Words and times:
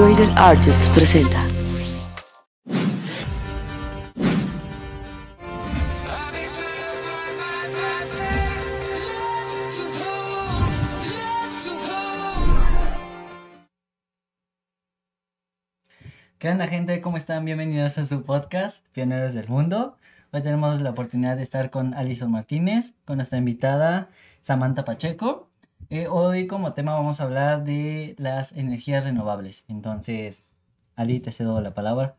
Schrader 0.00 0.30
Artists 0.34 0.88
presenta. 0.88 1.46
¿Qué 16.38 16.48
onda 16.48 16.66
gente? 16.66 17.02
¿Cómo 17.02 17.18
están? 17.18 17.44
Bienvenidos 17.44 17.98
a 17.98 18.06
su 18.06 18.22
podcast, 18.22 18.82
Pioneros 18.92 19.34
del 19.34 19.48
Mundo. 19.48 19.98
Hoy 20.32 20.40
tenemos 20.40 20.80
la 20.80 20.88
oportunidad 20.88 21.36
de 21.36 21.42
estar 21.42 21.70
con 21.70 21.92
Alison 21.92 22.30
Martínez, 22.30 22.94
con 23.04 23.16
nuestra 23.16 23.36
invitada 23.36 24.08
Samantha 24.40 24.86
Pacheco. 24.86 25.49
Eh, 25.90 26.06
hoy 26.06 26.46
como 26.46 26.72
tema 26.72 26.94
vamos 26.94 27.20
a 27.20 27.24
hablar 27.24 27.64
de 27.64 28.14
las 28.16 28.52
energías 28.52 29.04
renovables. 29.04 29.64
Entonces, 29.66 30.44
Ali, 30.94 31.18
te 31.18 31.32
cedo 31.32 31.60
la 31.60 31.74
palabra. 31.74 32.14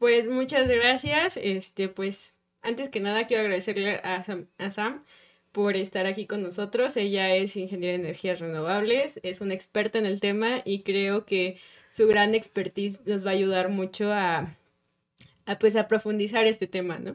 Pues 0.00 0.28
muchas 0.28 0.66
gracias. 0.66 1.36
Este, 1.40 1.88
pues, 1.88 2.34
antes 2.62 2.88
que 2.88 2.98
nada 2.98 3.28
quiero 3.28 3.44
agradecerle 3.44 4.00
a 4.02 4.24
Sam, 4.24 4.46
a 4.58 4.72
Sam 4.72 5.04
por 5.52 5.76
estar 5.76 6.06
aquí 6.06 6.26
con 6.26 6.42
nosotros. 6.42 6.96
Ella 6.96 7.32
es 7.32 7.56
ingeniera 7.56 7.96
de 7.96 8.02
energías 8.02 8.40
renovables, 8.40 9.20
es 9.22 9.40
una 9.40 9.54
experta 9.54 10.00
en 10.00 10.06
el 10.06 10.20
tema 10.20 10.62
y 10.64 10.82
creo 10.82 11.24
que 11.26 11.60
su 11.90 12.08
gran 12.08 12.34
expertise 12.34 12.98
nos 13.06 13.24
va 13.24 13.30
a 13.30 13.34
ayudar 13.34 13.68
mucho 13.68 14.12
a, 14.12 14.56
a, 15.46 15.58
pues 15.60 15.76
a 15.76 15.86
profundizar 15.86 16.44
este 16.46 16.66
tema, 16.66 16.98
¿no? 16.98 17.14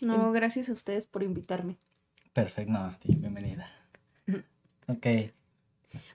No, 0.00 0.32
gracias 0.32 0.70
a 0.70 0.72
ustedes 0.72 1.06
por 1.06 1.22
invitarme. 1.22 1.76
Perfecto, 2.32 2.72
no, 2.72 2.96
bienvenida. 3.04 3.66
Ok, 4.88 5.06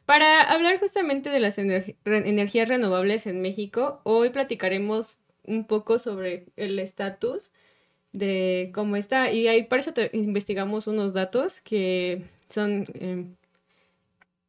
Para 0.05 0.41
hablar 0.43 0.79
justamente 0.79 1.29
de 1.29 1.39
las 1.39 1.57
ener- 1.57 1.95
re- 2.05 2.29
energías 2.29 2.69
renovables 2.69 3.27
en 3.27 3.41
México, 3.41 4.01
hoy 4.03 4.29
platicaremos 4.29 5.19
un 5.43 5.65
poco 5.65 5.99
sobre 5.99 6.45
el 6.55 6.77
estatus 6.79 7.49
de 8.13 8.71
cómo 8.73 8.95
está 8.97 9.31
y 9.31 9.47
ahí 9.47 9.63
para 9.63 9.79
eso 9.81 9.93
te- 9.93 10.09
investigamos 10.13 10.87
unos 10.87 11.13
datos 11.13 11.61
que 11.61 12.23
son 12.49 12.85
eh, 12.93 13.25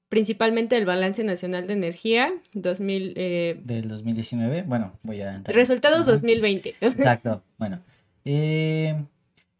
principalmente 0.09 0.77
el 0.77 0.85
balance 0.85 1.25
nacional 1.25 1.67
de 1.67 1.75
energía 1.75 2.33
2000 2.53 3.15
eh, 3.17 3.59
del 3.65 3.89
2019, 3.89 4.63
bueno, 4.63 4.99
voy 5.03 5.21
a 5.23 5.35
entrar. 5.35 5.57
resultados 5.57 6.03
Ajá. 6.03 6.13
2020 6.13 6.75
Exacto, 6.81 7.43
bueno. 7.59 7.81
eh, 8.25 9.05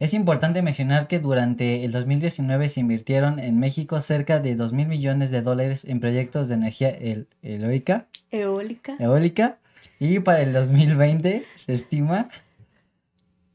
es 0.03 0.13
importante 0.13 0.61
mencionar 0.61 1.07
que 1.07 1.19
durante 1.19 1.85
el 1.85 1.91
2019 1.91 2.67
se 2.69 2.79
invirtieron 2.81 3.39
en 3.39 3.59
México 3.59 4.01
cerca 4.01 4.39
de 4.39 4.55
2 4.55 4.73
mil 4.73 4.87
millones 4.87 5.31
de 5.31 5.41
dólares 5.41 5.85
en 5.85 5.99
proyectos 5.99 6.47
de 6.47 6.55
energía 6.55 6.89
el- 6.89 7.27
eólica, 7.41 8.07
Eólica. 8.29 8.95
eólica 8.99 9.57
y 9.99 10.19
para 10.19 10.41
el 10.41 10.51
2020 10.53 11.45
se 11.55 11.73
estima 11.73 12.29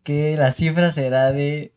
que 0.03 0.37
la 0.37 0.53
cifra 0.53 0.93
será 0.93 1.33
de 1.33 1.73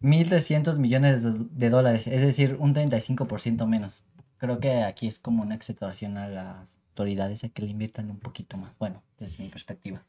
1.300 0.00 0.78
millones 0.78 1.22
de, 1.58 1.70
dólares, 1.70 2.06
es 2.06 2.20
decir, 2.20 2.56
un 2.58 2.74
35% 2.74 3.66
menos. 3.66 4.02
Creo 4.38 4.60
que 4.60 4.82
aquí 4.84 5.06
es 5.08 5.18
como 5.18 5.42
una 5.42 5.54
exhortación 5.56 6.16
a 6.16 6.28
las 6.28 6.76
autoridades 6.90 7.44
a 7.44 7.48
que 7.48 7.62
le 7.62 7.70
inviertan 7.70 8.10
un 8.10 8.18
poquito 8.20 8.56
más, 8.56 8.72
bueno, 8.78 9.02
desde 9.18 9.42
mi 9.42 9.48
perspectiva. 9.50 10.04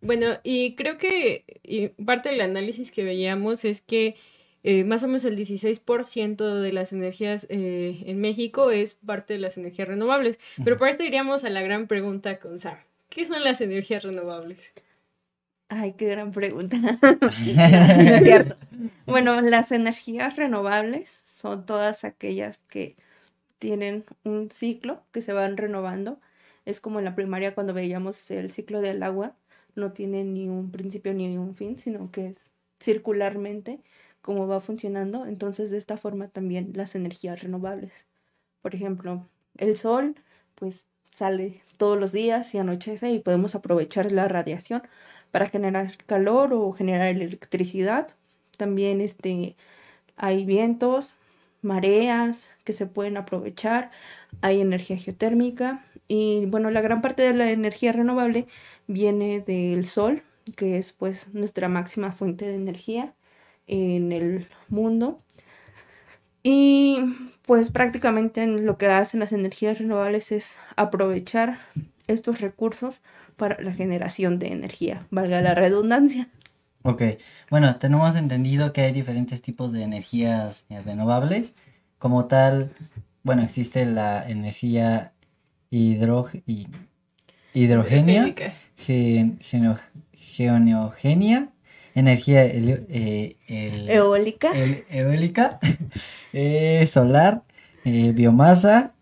Bueno, 0.00 0.38
y 0.42 0.74
creo 0.76 0.98
que 0.98 1.44
y 1.62 1.88
parte 1.88 2.30
del 2.30 2.40
análisis 2.40 2.90
que 2.90 3.04
veíamos 3.04 3.64
es 3.64 3.80
que 3.80 4.16
eh, 4.62 4.84
más 4.84 5.02
o 5.02 5.06
menos 5.06 5.24
el 5.24 5.36
16% 5.36 6.60
de 6.60 6.72
las 6.72 6.92
energías 6.92 7.46
eh, 7.48 8.02
en 8.06 8.20
México 8.20 8.70
es 8.70 8.94
parte 8.94 9.34
de 9.34 9.40
las 9.40 9.56
energías 9.56 9.88
renovables. 9.88 10.38
Pero 10.62 10.76
por 10.76 10.88
esto 10.88 11.02
iríamos 11.02 11.44
a 11.44 11.50
la 11.50 11.62
gran 11.62 11.86
pregunta 11.86 12.38
con 12.38 12.60
Sam. 12.60 12.76
¿Qué 13.08 13.26
son 13.26 13.42
las 13.42 13.60
energías 13.60 14.02
renovables? 14.02 14.72
Ay, 15.68 15.94
qué 15.96 16.06
gran 16.08 16.32
pregunta. 16.32 16.76
Sí, 17.32 17.54
es 17.56 18.22
cierto. 18.22 18.56
Bueno, 19.06 19.40
las 19.40 19.72
energías 19.72 20.36
renovables 20.36 21.22
son 21.26 21.64
todas 21.64 22.04
aquellas 22.04 22.58
que 22.68 22.96
tienen 23.58 24.04
un 24.24 24.50
ciclo 24.50 25.02
que 25.12 25.22
se 25.22 25.32
van 25.32 25.56
renovando. 25.56 26.20
Es 26.66 26.80
como 26.80 26.98
en 26.98 27.04
la 27.06 27.14
primaria 27.14 27.54
cuando 27.54 27.72
veíamos 27.72 28.30
el 28.30 28.50
ciclo 28.50 28.80
del 28.80 29.02
agua. 29.02 29.34
No 29.74 29.92
tiene 29.92 30.24
ni 30.24 30.48
un 30.48 30.70
principio 30.70 31.14
ni 31.14 31.36
un 31.36 31.54
fin, 31.54 31.78
sino 31.78 32.10
que 32.10 32.28
es 32.28 32.52
circularmente 32.80 33.80
como 34.22 34.46
va 34.46 34.60
funcionando. 34.60 35.26
Entonces, 35.26 35.70
de 35.70 35.78
esta 35.78 35.96
forma 35.96 36.28
también 36.28 36.72
las 36.74 36.94
energías 36.94 37.42
renovables. 37.42 38.06
Por 38.62 38.74
ejemplo, 38.74 39.26
el 39.56 39.76
sol, 39.76 40.16
pues 40.54 40.86
sale 41.10 41.62
todos 41.76 41.98
los 41.98 42.12
días 42.12 42.54
y 42.54 42.58
anochece 42.58 43.10
y 43.10 43.18
podemos 43.20 43.54
aprovechar 43.54 44.12
la 44.12 44.28
radiación 44.28 44.82
para 45.30 45.46
generar 45.46 45.96
calor 46.06 46.52
o 46.52 46.72
generar 46.72 47.08
electricidad. 47.08 48.08
También 48.56 49.00
este, 49.00 49.56
hay 50.16 50.44
vientos, 50.44 51.14
mareas 51.62 52.48
que 52.64 52.72
se 52.72 52.86
pueden 52.86 53.16
aprovechar, 53.16 53.90
hay 54.40 54.60
energía 54.60 54.96
geotérmica 54.96 55.84
y 56.12 56.44
bueno, 56.46 56.72
la 56.72 56.80
gran 56.80 57.02
parte 57.02 57.22
de 57.22 57.32
la 57.32 57.52
energía 57.52 57.92
renovable 57.92 58.48
viene 58.88 59.38
del 59.38 59.84
sol, 59.84 60.24
que 60.56 60.76
es 60.76 60.90
pues 60.90 61.32
nuestra 61.32 61.68
máxima 61.68 62.10
fuente 62.10 62.46
de 62.46 62.56
energía 62.56 63.14
en 63.68 64.10
el 64.10 64.48
mundo. 64.68 65.22
Y 66.42 66.98
pues 67.46 67.70
prácticamente 67.70 68.44
lo 68.44 68.76
que 68.76 68.88
hacen 68.88 69.20
las 69.20 69.32
energías 69.32 69.78
renovables 69.78 70.32
es 70.32 70.58
aprovechar 70.74 71.60
estos 72.08 72.40
recursos 72.40 73.02
para 73.36 73.62
la 73.62 73.72
generación 73.72 74.40
de 74.40 74.48
energía, 74.48 75.06
valga 75.12 75.40
la 75.40 75.54
redundancia. 75.54 76.28
Ok, 76.82 77.02
bueno, 77.50 77.76
tenemos 77.76 78.16
entendido 78.16 78.72
que 78.72 78.80
hay 78.80 78.92
diferentes 78.92 79.42
tipos 79.42 79.70
de 79.70 79.84
energías 79.84 80.66
renovables. 80.84 81.54
Como 81.98 82.24
tal, 82.24 82.72
bueno, 83.22 83.42
existe 83.42 83.86
la 83.86 84.28
energía 84.28 85.12
hidro- 85.70 86.28
hi- 86.46 86.66
hidrogenia, 87.54 88.22
Eólica. 88.22 88.52
gen- 88.76 89.38
geno- 89.40 89.78
geonogenia, 90.12 91.50
energía 91.94 92.44
eh, 92.44 93.36
el- 93.48 93.88
Eólica. 93.90 94.52
el- 94.52 94.84
eólica, 94.90 95.58
eh, 96.32 96.86
solar, 96.86 97.42
eh, 97.84 98.12
biomasa. 98.12 98.92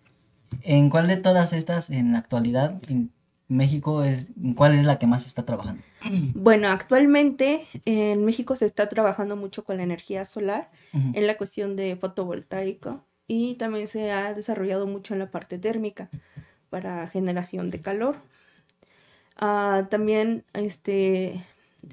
¿En 0.63 0.89
cuál 0.91 1.09
de 1.09 1.17
todas 1.19 1.53
estas 1.53 1.91
en 1.91 2.13
la 2.13 2.19
actualidad 2.19 2.81
en 2.89 3.11
México 3.49 4.03
es, 4.03 4.29
en 4.43 4.55
cuál 4.55 4.75
es 4.75 4.85
la 4.85 4.99
que 4.99 5.07
más 5.07 5.23
se 5.23 5.29
está 5.29 5.45
trabajando? 5.45 5.83
Bueno, 6.35 6.69
actualmente 6.69 7.67
en 7.85 8.25
México 8.25 8.57
se 8.57 8.67
está 8.67 8.89
trabajando 8.89 9.37
mucho 9.37 9.65
con 9.65 9.77
la 9.79 9.83
energía 9.83 10.25
solar 10.25 10.71
en 10.93 11.27
la 11.27 11.37
cuestión 11.37 11.77
de 11.77 11.97
fotovoltaico 11.97 13.05
y 13.27 13.57
también 13.57 13.89
se 13.89 14.11
ha 14.11 14.33
desarrollado 14.33 14.87
mucho 14.87 15.13
en 15.15 15.21
la 15.21 15.31
parte 15.31 15.59
térmica 15.59 16.09
para 16.71 17.07
generación 17.09 17.71
de 17.71 17.81
calor. 17.81 18.17
Ah, 19.37 19.87
también 19.91 20.45
este, 20.53 21.45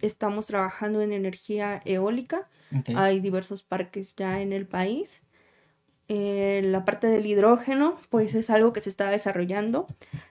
estamos 0.02 0.48
trabajando 0.48 1.02
en 1.02 1.14
energía 1.14 1.82
eólica. 1.86 2.48
Hay 2.96 3.22
diversos 3.22 3.64
parques 3.64 4.16
ya 4.16 4.42
en 4.42 4.52
el 4.52 4.66
país. 4.66 5.22
Eh, 6.08 6.62
la 6.64 6.86
parte 6.86 7.08
del 7.08 7.26
hidrógeno, 7.26 7.98
pues 8.10 8.36
es 8.36 8.50
algo 8.50 8.74
que 8.74 8.82
se 8.82 8.90
está 8.90 9.10
desarrollando. 9.10 9.88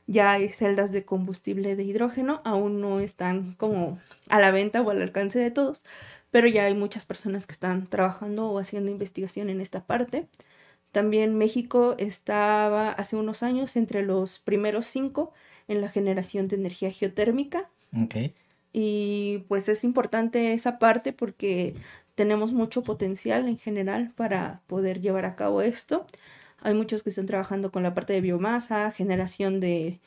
Ya 0.07 0.33
hay 0.33 0.49
celdas 0.49 0.93
de 0.93 1.05
combustible 1.05 1.75
de 1.75 1.85
hidrógeno, 1.85 2.43
aún 2.45 2.81
no 2.81 3.01
están 3.01 3.55
como 3.55 3.99
a 4.29 4.41
la 4.41 4.51
venta 4.51 4.83
o 4.83 4.91
al 4.91 5.03
alcance 5.03 5.39
de 5.39 5.51
todos, 5.51 5.83
pero 6.31 6.47
ya 6.49 6.65
hay 6.65 6.75
muchas 6.75 7.07
personas 7.07 7.47
que 7.47 7.53
están 7.53 7.87
trabajando 7.89 8.51
o 8.51 8.59
haciendo 8.59 8.91
investigación 8.91 9.51
en 9.51 9.61
esta 9.61 9.85
parte. 9.85 10.27
También 10.95 11.37
México 11.37 11.97
estaba 11.99 12.93
hace 12.93 13.17
unos 13.17 13.43
años 13.43 13.75
entre 13.75 14.05
los 14.05 14.39
primeros 14.39 14.87
cinco 14.87 15.33
en 15.67 15.81
la 15.81 15.89
generación 15.89 16.47
de 16.47 16.55
energía 16.55 16.93
geotérmica. 16.93 17.69
Ok. 18.01 18.31
Y 18.73 19.45
pues 19.49 19.69
es 19.69 19.83
importante 19.83 20.53
esa 20.53 20.79
parte 20.79 21.13
porque 21.13 21.75
tenemos 22.15 22.53
mucho 22.53 22.85
potencial 22.85 23.49
en 23.49 23.59
general 23.59 24.13
para 24.15 24.63
poder 24.69 25.01
llevar 25.01 25.25
a 25.25 25.35
cabo 25.35 25.63
esto. 25.63 26.07
Hay 26.61 26.75
muchos 26.75 27.03
que 27.03 27.11
están 27.11 27.27
trabajando 27.27 27.73
con 27.73 27.83
la 27.83 27.93
parte 27.93 28.13
de 28.13 28.21
biomasa, 28.21 28.93
generación 28.93 29.59
de 29.59 29.99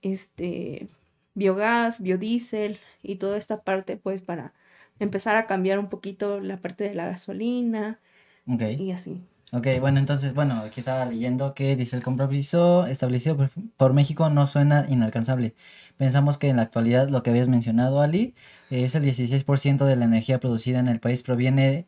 este 0.00 0.88
biogás, 1.34 2.00
biodiesel 2.00 2.78
y 3.02 3.16
toda 3.16 3.36
esta 3.36 3.62
parte 3.62 3.98
pues 3.98 4.22
para 4.22 4.54
empezar 4.98 5.36
a 5.36 5.46
cambiar 5.46 5.78
un 5.78 5.90
poquito 5.90 6.40
la 6.40 6.56
parte 6.56 6.84
de 6.84 6.94
la 6.94 7.04
gasolina 7.04 8.00
y 8.46 8.90
así. 8.90 9.20
Ok, 9.54 9.68
bueno, 9.78 10.00
entonces, 10.00 10.34
bueno, 10.34 10.56
aquí 10.64 10.80
estaba 10.80 11.04
leyendo 11.06 11.54
que 11.54 11.76
dice 11.76 11.94
el 11.94 12.02
compromiso 12.02 12.86
establecido 12.86 13.36
por, 13.36 13.50
por 13.76 13.92
México 13.92 14.28
no 14.28 14.48
suena 14.48 14.84
inalcanzable. 14.88 15.54
Pensamos 15.96 16.38
que 16.38 16.48
en 16.48 16.56
la 16.56 16.62
actualidad 16.62 17.08
lo 17.08 17.22
que 17.22 17.30
habías 17.30 17.46
mencionado, 17.46 18.02
Ali, 18.02 18.34
es 18.70 18.96
el 18.96 19.04
16% 19.04 19.84
de 19.86 19.94
la 19.94 20.06
energía 20.06 20.40
producida 20.40 20.80
en 20.80 20.88
el 20.88 20.98
país 20.98 21.22
proviene 21.22 21.86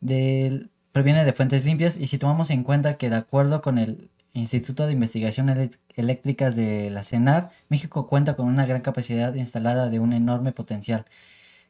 del, 0.00 0.70
proviene 0.92 1.24
de 1.24 1.32
fuentes 1.32 1.64
limpias 1.64 1.96
y 1.96 2.08
si 2.08 2.18
tomamos 2.18 2.50
en 2.50 2.64
cuenta 2.64 2.96
que 2.98 3.10
de 3.10 3.16
acuerdo 3.16 3.62
con 3.62 3.78
el 3.78 4.10
Instituto 4.34 4.86
de 4.86 4.92
Investigación 4.94 5.48
Eléctricas 5.96 6.56
de 6.56 6.90
la 6.90 7.04
CENAR, 7.04 7.50
México 7.68 8.08
cuenta 8.08 8.36
con 8.36 8.46
una 8.48 8.66
gran 8.66 8.82
capacidad 8.82 9.34
instalada 9.34 9.88
de 9.90 10.00
un 10.00 10.12
enorme 10.12 10.52
potencial 10.52 11.06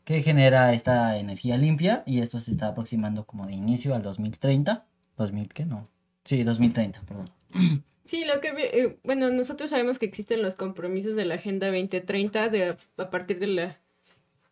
que 0.04 0.22
genera 0.22 0.72
esta 0.74 1.18
energía 1.18 1.58
limpia 1.58 2.02
y 2.06 2.20
esto 2.20 2.40
se 2.40 2.52
está 2.52 2.68
aproximando 2.68 3.26
como 3.26 3.46
de 3.46 3.54
inicio 3.54 3.94
al 3.94 4.02
2030. 4.02 4.86
¿2000 5.16 5.48
qué? 5.52 5.64
No. 5.64 5.88
Sí, 6.24 6.42
2030, 6.42 7.02
perdón. 7.02 7.26
Sí, 8.06 8.24
lo 8.24 8.40
que, 8.40 8.50
eh, 8.56 8.98
bueno, 9.02 9.30
nosotros 9.30 9.70
sabemos 9.70 9.98
que 9.98 10.06
existen 10.06 10.40
los 10.40 10.54
compromisos 10.54 11.16
de 11.16 11.24
la 11.24 11.34
Agenda 11.34 11.66
2030 11.66 12.48
de, 12.50 12.76
a 12.98 13.10
partir 13.10 13.40
de 13.40 13.48
la, 13.48 13.80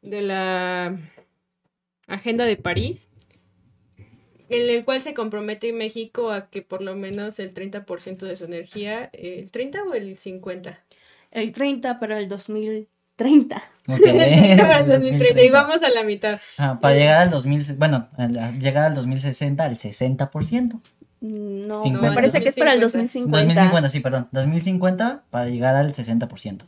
de 0.03 0.23
la 0.23 0.99
Agenda 2.09 2.47
de 2.47 2.57
París, 2.57 3.07
en 4.49 4.69
el 4.69 4.85
cual 4.85 5.03
se 5.03 5.15
compromete 5.15 5.73
México 5.73 6.33
a 6.33 6.51
que 6.51 6.63
por 6.63 6.83
lo 6.83 6.97
menos 6.97 7.39
el 7.39 7.55
30% 7.55 8.27
de 8.27 8.35
su 8.35 8.45
energía, 8.45 9.09
¿el 9.13 9.53
30 9.53 9.85
o 9.85 9.95
el 9.95 10.17
50? 10.17 10.85
El 11.31 11.53
30 11.53 12.01
para 12.01 12.19
el 12.19 12.29
2030. 13.17 13.63
Ok, 13.89 14.01
Para 14.61 14.81
el 14.81 14.89
2030, 14.89 15.43
y 15.43 15.51
vamos 15.51 15.83
a 15.83 15.89
la 15.91 16.03
mitad. 16.05 16.41
Ah, 16.59 16.79
para 16.81 16.95
llegar 16.95 17.23
al 17.23 17.31
2000, 17.31 17.75
bueno, 17.77 18.09
llegar 18.59 18.85
al 18.85 18.95
2060 18.95 19.65
al 19.65 19.77
60%. 19.79 20.81
No, 21.21 21.83
Cincuenta. 21.83 22.09
me 22.11 22.15
parece 22.15 22.41
que 22.43 22.49
es 22.51 22.55
para 22.55 22.75
el 22.75 22.81
2050. 22.81 23.31
2050. 23.39 23.55
2050, 23.55 23.89
sí, 23.89 24.01
perdón. 24.01 24.29
2050 24.33 25.25
para 25.31 25.47
llegar 25.49 25.75
al 25.77 25.95
60%. 25.95 26.65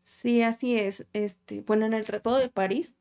Sí, 0.00 0.42
así 0.42 0.76
es. 0.76 1.04
Este, 1.12 1.60
bueno, 1.62 1.86
en 1.86 1.94
el 1.94 2.04
Tratado 2.04 2.38
de 2.38 2.48
París 2.48 2.94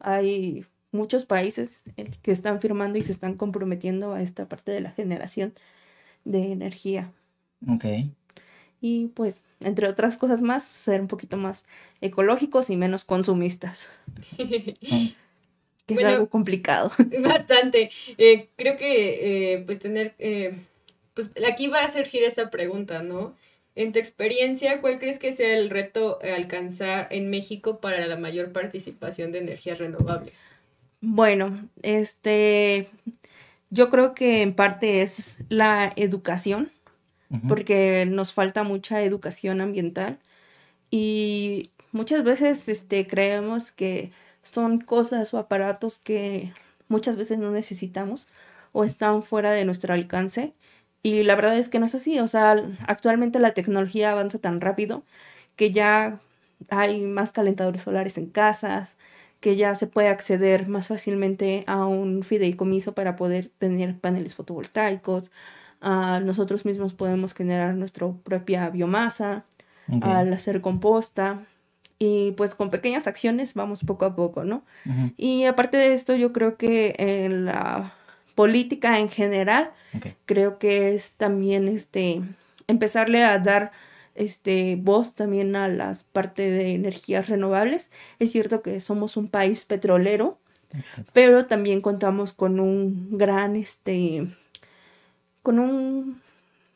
hay 0.00 0.66
muchos 0.90 1.24
países 1.26 1.82
el- 1.96 2.16
que 2.18 2.32
están 2.32 2.60
firmando 2.60 2.98
y 2.98 3.02
se 3.02 3.12
están 3.12 3.34
comprometiendo 3.34 4.14
a 4.14 4.22
esta 4.22 4.48
parte 4.48 4.72
de 4.72 4.80
la 4.80 4.90
generación 4.90 5.54
de 6.24 6.50
energía. 6.52 7.12
Ok. 7.68 7.84
Y 8.86 9.06
pues, 9.14 9.44
entre 9.60 9.88
otras 9.88 10.18
cosas 10.18 10.42
más, 10.42 10.62
ser 10.62 11.00
un 11.00 11.08
poquito 11.08 11.38
más 11.38 11.64
ecológicos 12.02 12.68
y 12.68 12.76
menos 12.76 13.06
consumistas, 13.06 13.88
que 14.36 15.14
es 15.88 16.04
algo 16.04 16.28
complicado. 16.28 16.92
Bastante. 17.22 17.90
Eh, 18.18 18.50
creo 18.56 18.76
que, 18.76 19.54
eh, 19.54 19.62
pues, 19.64 19.78
tener, 19.78 20.14
eh, 20.18 20.60
pues, 21.14 21.30
aquí 21.48 21.68
va 21.68 21.82
a 21.82 21.90
surgir 21.90 22.24
esta 22.24 22.50
pregunta, 22.50 23.02
¿no? 23.02 23.34
En 23.74 23.92
tu 23.92 24.00
experiencia, 24.00 24.82
¿cuál 24.82 24.98
crees 24.98 25.18
que 25.18 25.32
sea 25.32 25.56
el 25.56 25.70
reto 25.70 26.18
a 26.22 26.34
alcanzar 26.34 27.08
en 27.10 27.30
México 27.30 27.80
para 27.80 28.06
la 28.06 28.18
mayor 28.18 28.52
participación 28.52 29.32
de 29.32 29.38
energías 29.38 29.78
renovables? 29.78 30.50
Bueno, 31.00 31.70
este, 31.80 32.90
yo 33.70 33.88
creo 33.88 34.14
que 34.14 34.42
en 34.42 34.52
parte 34.52 35.00
es 35.00 35.38
la 35.48 35.90
educación. 35.96 36.70
Porque 37.48 38.06
nos 38.08 38.32
falta 38.32 38.62
mucha 38.62 39.02
educación 39.02 39.60
ambiental 39.60 40.18
y 40.90 41.70
muchas 41.90 42.22
veces 42.22 42.68
este, 42.68 43.06
creemos 43.06 43.72
que 43.72 44.12
son 44.42 44.78
cosas 44.78 45.34
o 45.34 45.38
aparatos 45.38 45.98
que 45.98 46.52
muchas 46.88 47.16
veces 47.16 47.38
no 47.38 47.50
necesitamos 47.50 48.28
o 48.72 48.84
están 48.84 49.22
fuera 49.22 49.52
de 49.52 49.64
nuestro 49.64 49.94
alcance 49.94 50.54
y 51.02 51.22
la 51.22 51.34
verdad 51.34 51.58
es 51.58 51.68
que 51.68 51.78
no 51.78 51.86
es 51.86 51.94
así, 51.94 52.18
o 52.18 52.28
sea, 52.28 52.56
actualmente 52.86 53.38
la 53.38 53.52
tecnología 53.52 54.12
avanza 54.12 54.38
tan 54.38 54.60
rápido 54.60 55.02
que 55.56 55.70
ya 55.70 56.20
hay 56.70 57.00
más 57.02 57.32
calentadores 57.32 57.82
solares 57.82 58.16
en 58.16 58.26
casas, 58.26 58.96
que 59.40 59.56
ya 59.56 59.74
se 59.74 59.86
puede 59.86 60.08
acceder 60.08 60.68
más 60.68 60.88
fácilmente 60.88 61.64
a 61.66 61.84
un 61.84 62.22
fideicomiso 62.22 62.94
para 62.94 63.16
poder 63.16 63.50
tener 63.58 63.98
paneles 63.98 64.34
fotovoltaicos, 64.34 65.30
Ah, 65.86 66.20
nosotros 66.24 66.64
mismos 66.64 66.94
podemos 66.94 67.34
generar 67.34 67.74
nuestra 67.74 68.10
propia 68.10 68.70
biomasa 68.70 69.44
al 70.00 70.32
hacer 70.32 70.62
composta 70.62 71.42
y 71.98 72.32
pues 72.32 72.54
con 72.54 72.70
pequeñas 72.70 73.06
acciones 73.06 73.52
vamos 73.52 73.84
poco 73.84 74.06
a 74.06 74.16
poco, 74.16 74.44
¿no? 74.44 74.64
Y 75.18 75.44
aparte 75.44 75.76
de 75.76 75.92
esto 75.92 76.16
yo 76.16 76.32
creo 76.32 76.56
que 76.56 76.94
en 76.98 77.44
la 77.44 77.92
política 78.34 78.98
en 78.98 79.10
general 79.10 79.72
creo 80.24 80.58
que 80.58 80.94
es 80.94 81.12
también 81.12 81.68
este 81.68 82.22
empezarle 82.66 83.22
a 83.22 83.38
dar 83.38 83.72
este 84.14 84.76
voz 84.80 85.12
también 85.14 85.54
a 85.54 85.68
las 85.68 86.02
partes 86.04 86.50
de 86.50 86.74
energías 86.74 87.28
renovables. 87.28 87.90
Es 88.18 88.32
cierto 88.32 88.62
que 88.62 88.80
somos 88.80 89.18
un 89.18 89.28
país 89.28 89.66
petrolero, 89.66 90.38
Exacto. 90.72 91.10
pero 91.12 91.44
también 91.44 91.82
contamos 91.82 92.32
con 92.32 92.58
un 92.58 93.18
gran 93.18 93.54
este 93.54 94.28
con 95.44 95.60
un 95.60 96.20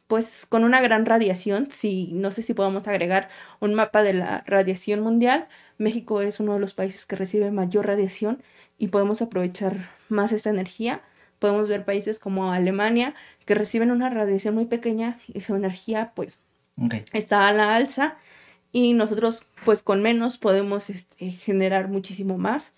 pues 0.07 0.47
con 0.47 0.65
una 0.65 0.81
gran 0.81 1.05
radiación, 1.05 1.69
si 1.71 2.11
no 2.13 2.31
sé 2.31 2.43
si 2.43 2.55
podemos 2.55 2.89
agregar 2.89 3.29
un 3.61 3.75
mapa 3.75 4.03
de 4.03 4.15
la 4.15 4.43
radiación 4.47 5.01
mundial, 5.01 5.49
México 5.77 6.23
es 6.23 6.41
uno 6.41 6.55
de 6.55 6.61
los 6.61 6.73
países 6.73 7.05
que 7.05 7.17
recibe 7.17 7.51
mayor 7.51 7.87
radiación 7.87 8.43
y 8.79 8.89
podemos 8.89 9.21
aprovechar 9.21 9.91
más 10.09 10.33
esta 10.33 10.51
energía. 10.51 11.03
Podemos 11.39 11.69
ver 11.69 11.85
países 11.85 12.19
como 12.19 12.53
Alemania 12.53 13.15
que 13.45 13.55
reciben 13.55 13.91
una 13.91 14.09
radiación 14.09 14.55
muy 14.55 14.65
pequeña 14.65 15.19
y 15.29 15.43
su 15.43 15.55
energía 15.55 16.13
pues 16.15 16.41
está 17.13 17.49
a 17.49 17.53
la 17.53 17.77
alza 17.77 18.17
y 18.73 18.95
nosotros 18.95 19.45
pues 19.65 19.83
con 19.83 20.01
menos 20.01 20.39
podemos 20.39 20.89
este, 20.89 21.31
generar 21.33 21.89
muchísimo 21.89 22.39
más. 22.39 22.73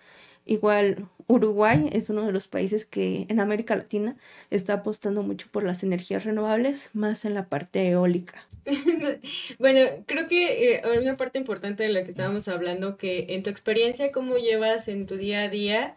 Igual 0.50 1.06
Uruguay 1.29 1.88
es 1.93 2.11
uno 2.11 2.26
de 2.26 2.32
los 2.32 2.49
países 2.49 2.85
que 2.85 3.25
en 3.29 3.38
América 3.38 3.76
Latina 3.76 4.17
está 4.50 4.73
apostando 4.73 5.23
mucho 5.23 5.47
por 5.52 5.62
las 5.62 5.85
energías 5.85 6.25
renovables, 6.25 6.91
más 6.93 7.25
en 7.25 7.35
la 7.35 7.47
parte 7.47 7.88
eólica. 7.88 8.49
Bueno, 9.61 9.81
creo 10.06 10.26
que 10.26 10.75
eh, 10.75 10.82
una 11.00 11.17
parte 11.17 11.38
importante 11.38 11.85
de 11.85 11.91
lo 11.91 12.02
que 12.02 12.11
estábamos 12.11 12.49
hablando, 12.49 12.97
que 12.97 13.26
en 13.29 13.44
tu 13.44 13.50
experiencia, 13.50 14.11
¿cómo 14.11 14.38
llevas 14.38 14.88
en 14.88 15.06
tu 15.06 15.17
día 15.17 15.43
a 15.43 15.49
día 15.49 15.94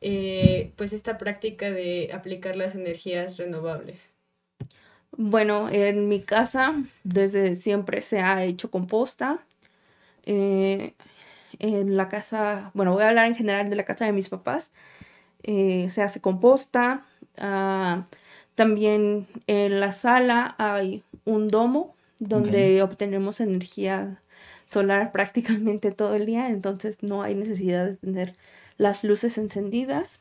eh, 0.00 0.70
pues 0.76 0.92
esta 0.92 1.18
práctica 1.18 1.72
de 1.72 2.10
aplicar 2.12 2.54
las 2.54 2.76
energías 2.76 3.38
renovables? 3.38 4.06
Bueno, 5.10 5.68
en 5.68 6.06
mi 6.06 6.20
casa 6.20 6.76
desde 7.02 7.56
siempre 7.56 8.02
se 8.02 8.20
ha 8.20 8.44
hecho 8.44 8.70
composta. 8.70 9.40
Eh, 10.26 10.92
en 11.58 11.96
la 11.96 12.08
casa, 12.08 12.70
bueno, 12.74 12.92
voy 12.92 13.02
a 13.02 13.08
hablar 13.08 13.26
en 13.26 13.34
general 13.34 13.68
de 13.68 13.76
la 13.76 13.84
casa 13.84 14.04
de 14.04 14.12
mis 14.12 14.28
papás. 14.28 14.70
eh, 15.42 15.88
se 15.90 16.02
hace 16.02 16.20
composta. 16.20 17.04
ah, 17.38 18.04
también 18.54 19.26
en 19.46 19.80
la 19.80 19.92
sala 19.92 20.54
hay 20.58 21.04
un 21.24 21.48
domo 21.48 21.94
donde 22.18 22.82
obtenemos 22.82 23.40
energía 23.40 24.22
solar 24.66 25.12
prácticamente 25.12 25.92
todo 25.92 26.14
el 26.14 26.26
día, 26.26 26.48
entonces 26.48 27.02
no 27.02 27.22
hay 27.22 27.34
necesidad 27.34 27.86
de 27.86 27.96
tener 27.96 28.34
las 28.78 29.04
luces 29.04 29.38
encendidas. 29.38 30.20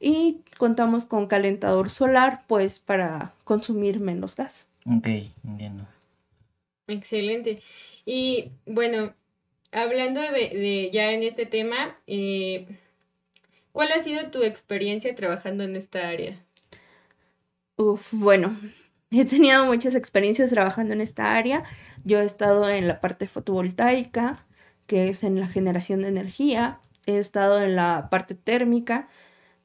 Y 0.00 0.40
contamos 0.58 1.04
con 1.06 1.28
calentador 1.28 1.88
solar, 1.88 2.42
pues 2.46 2.78
para 2.78 3.32
consumir 3.44 4.00
menos 4.00 4.36
gas. 4.36 4.66
Ok, 4.84 5.08
entiendo. 5.44 5.86
Excelente. 6.86 7.62
Y 8.04 8.50
bueno, 8.66 9.14
hablando 9.74 10.20
de, 10.20 10.30
de 10.30 10.90
ya 10.92 11.10
en 11.10 11.22
este 11.22 11.46
tema, 11.46 11.98
eh, 12.06 12.66
¿cuál 13.72 13.92
ha 13.92 13.98
sido 13.98 14.30
tu 14.30 14.42
experiencia 14.42 15.14
trabajando 15.14 15.64
en 15.64 15.76
esta 15.76 16.08
área? 16.08 16.40
Bueno, 18.12 18.56
he 19.10 19.24
tenido 19.24 19.64
muchas 19.64 19.94
experiencias 19.94 20.50
trabajando 20.50 20.94
en 20.94 21.00
esta 21.00 21.34
área. 21.36 21.64
Yo 22.04 22.20
he 22.20 22.24
estado 22.24 22.68
en 22.68 22.86
la 22.86 23.00
parte 23.00 23.26
fotovoltaica, 23.26 24.46
que 24.86 25.08
es 25.08 25.24
en 25.24 25.40
la 25.40 25.48
generación 25.48 26.02
de 26.02 26.08
energía. 26.08 26.78
He 27.06 27.18
estado 27.18 27.62
en 27.62 27.76
la 27.76 28.08
parte 28.10 28.34
térmica 28.34 29.08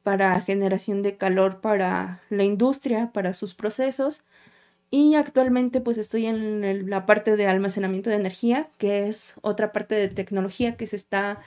para 0.03 0.39
generación 0.41 1.03
de 1.03 1.17
calor 1.17 1.61
para 1.61 2.21
la 2.29 2.43
industria, 2.43 3.11
para 3.13 3.33
sus 3.33 3.53
procesos. 3.53 4.21
Y 4.91 5.15
actualmente 5.15 5.81
pues 5.81 5.97
estoy 5.97 6.25
en 6.25 6.63
el- 6.63 6.89
la 6.89 7.05
parte 7.05 7.35
de 7.35 7.45
almacenamiento 7.47 8.09
de 8.09 8.15
energía, 8.15 8.69
que 8.77 9.07
es 9.07 9.35
otra 9.41 9.71
parte 9.71 9.95
de 9.95 10.07
tecnología 10.07 10.77
que 10.77 10.87
se 10.87 10.95
está 10.95 11.41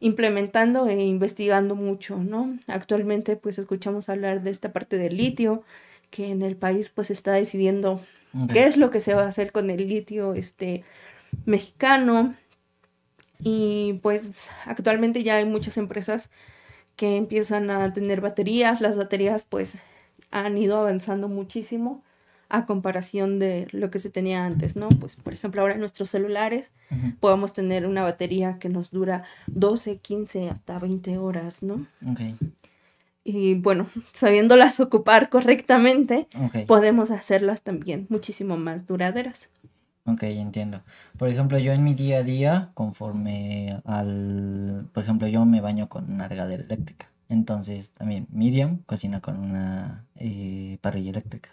implementando 0.00 0.88
e 0.88 1.00
investigando 1.04 1.76
mucho, 1.76 2.16
¿no? 2.16 2.56
Actualmente 2.66 3.36
pues 3.36 3.58
escuchamos 3.58 4.08
hablar 4.08 4.42
de 4.42 4.50
esta 4.50 4.72
parte 4.72 4.96
del 4.98 5.16
litio, 5.16 5.62
que 6.10 6.30
en 6.30 6.42
el 6.42 6.56
país 6.56 6.88
pues 6.88 7.10
está 7.10 7.32
decidiendo 7.32 8.00
qué 8.52 8.64
es 8.64 8.76
lo 8.76 8.90
que 8.90 9.00
se 9.00 9.14
va 9.14 9.24
a 9.24 9.28
hacer 9.28 9.52
con 9.52 9.70
el 9.70 9.86
litio 9.88 10.34
este 10.34 10.82
mexicano. 11.46 12.34
Y 13.42 14.00
pues 14.02 14.50
actualmente 14.66 15.22
ya 15.22 15.36
hay 15.36 15.44
muchas 15.44 15.76
empresas 15.76 16.30
que 16.96 17.16
empiezan 17.16 17.70
a 17.70 17.92
tener 17.92 18.20
baterías. 18.20 18.80
Las 18.80 18.96
baterías 18.96 19.46
pues 19.48 19.74
han 20.30 20.58
ido 20.58 20.78
avanzando 20.78 21.28
muchísimo 21.28 22.02
a 22.50 22.66
comparación 22.66 23.38
de 23.38 23.68
lo 23.72 23.90
que 23.90 23.98
se 23.98 24.10
tenía 24.10 24.44
antes 24.44 24.76
no 24.76 24.88
pues 24.88 25.16
por 25.16 25.32
ejemplo 25.32 25.62
ahora 25.62 25.74
en 25.74 25.80
nuestros 25.80 26.10
celulares 26.10 26.72
podemos 27.20 27.52
tener 27.52 27.86
una 27.86 28.02
batería 28.02 28.58
que 28.58 28.68
nos 28.68 28.90
dura 28.90 29.24
12 29.46 29.98
15 29.98 30.50
hasta 30.50 30.78
20 30.78 31.18
horas 31.18 31.62
no 31.62 31.86
Ok. 32.06 32.20
Y 33.24 33.54
bueno, 33.54 33.88
sabiéndolas 34.12 34.80
ocupar 34.80 35.28
correctamente, 35.28 36.26
podemos 36.66 37.10
hacerlas 37.10 37.62
también 37.62 38.06
muchísimo 38.08 38.56
más 38.56 38.86
duraderas. 38.86 39.48
Ok, 40.06 40.22
entiendo. 40.24 40.82
Por 41.18 41.28
ejemplo, 41.28 41.58
yo 41.58 41.72
en 41.72 41.84
mi 41.84 41.94
día 41.94 42.18
a 42.18 42.22
día, 42.22 42.70
conforme 42.74 43.80
al, 43.84 44.88
por 44.92 45.02
ejemplo, 45.02 45.28
yo 45.28 45.44
me 45.44 45.60
baño 45.60 45.88
con 45.88 46.10
una 46.10 46.26
regadera 46.26 46.64
eléctrica. 46.64 47.10
Entonces, 47.28 47.90
también 47.90 48.26
Miriam 48.30 48.78
cocina 48.86 49.20
con 49.20 49.38
una 49.38 50.06
eh, 50.16 50.78
parrilla 50.80 51.10
eléctrica. 51.10 51.50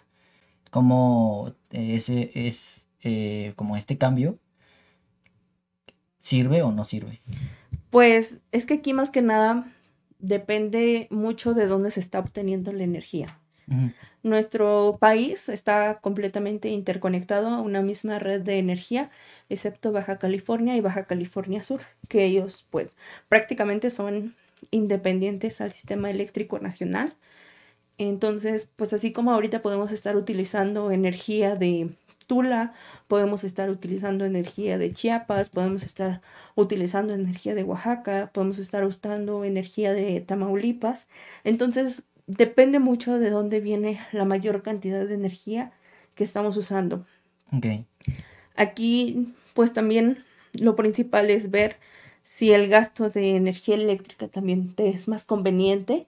Como 0.70 1.54
ese 1.70 2.30
es 2.34 2.88
eh, 3.02 3.52
como 3.56 3.76
este 3.76 3.96
cambio, 3.96 4.38
¿sirve 6.18 6.62
o 6.62 6.72
no 6.72 6.84
sirve? 6.84 7.22
Pues 7.90 8.40
es 8.52 8.66
que 8.66 8.74
aquí 8.74 8.92
más 8.92 9.10
que 9.10 9.22
nada 9.22 9.72
depende 10.18 11.06
mucho 11.10 11.54
de 11.54 11.66
dónde 11.66 11.90
se 11.90 12.00
está 12.00 12.18
obteniendo 12.18 12.72
la 12.72 12.84
energía. 12.84 13.38
Nuestro 14.22 14.96
país 14.98 15.50
está 15.50 16.00
completamente 16.00 16.70
interconectado 16.70 17.48
a 17.48 17.60
una 17.60 17.82
misma 17.82 18.18
red 18.18 18.40
de 18.40 18.58
energía, 18.58 19.10
excepto 19.50 19.92
Baja 19.92 20.18
California 20.18 20.74
y 20.74 20.80
Baja 20.80 21.04
California 21.04 21.62
Sur, 21.62 21.82
que 22.08 22.24
ellos 22.24 22.66
pues 22.70 22.96
prácticamente 23.28 23.90
son 23.90 24.34
independientes 24.70 25.60
al 25.60 25.70
sistema 25.72 26.10
eléctrico 26.10 26.58
nacional. 26.58 27.14
Entonces, 27.98 28.68
pues 28.76 28.92
así 28.92 29.12
como 29.12 29.32
ahorita 29.32 29.60
podemos 29.60 29.92
estar 29.92 30.16
utilizando 30.16 30.90
energía 30.90 31.56
de 31.56 31.90
Tula, 32.28 32.74
podemos 33.08 33.42
estar 33.42 33.70
utilizando 33.70 34.24
energía 34.24 34.78
de 34.78 34.92
Chiapas, 34.92 35.48
podemos 35.48 35.82
estar 35.82 36.20
utilizando 36.54 37.14
energía 37.14 37.54
de 37.54 37.64
Oaxaca, 37.64 38.30
podemos 38.32 38.58
estar 38.58 38.84
usando 38.84 39.44
energía 39.44 39.92
de 39.92 40.20
Tamaulipas. 40.20 41.08
Entonces, 41.42 42.04
depende 42.26 42.78
mucho 42.78 43.18
de 43.18 43.30
dónde 43.30 43.60
viene 43.60 44.00
la 44.12 44.24
mayor 44.24 44.62
cantidad 44.62 45.06
de 45.06 45.14
energía 45.14 45.72
que 46.14 46.24
estamos 46.24 46.56
usando. 46.56 47.06
Ok, 47.52 47.66
Aquí, 48.54 49.32
pues 49.54 49.72
también 49.72 50.24
lo 50.52 50.76
principal 50.76 51.30
es 51.30 51.50
ver 51.50 51.76
si 52.22 52.52
el 52.52 52.68
gasto 52.68 53.08
de 53.08 53.36
energía 53.36 53.76
eléctrica 53.76 54.28
también 54.28 54.74
te 54.74 54.88
es 54.88 55.08
más 55.08 55.24
conveniente 55.24 56.06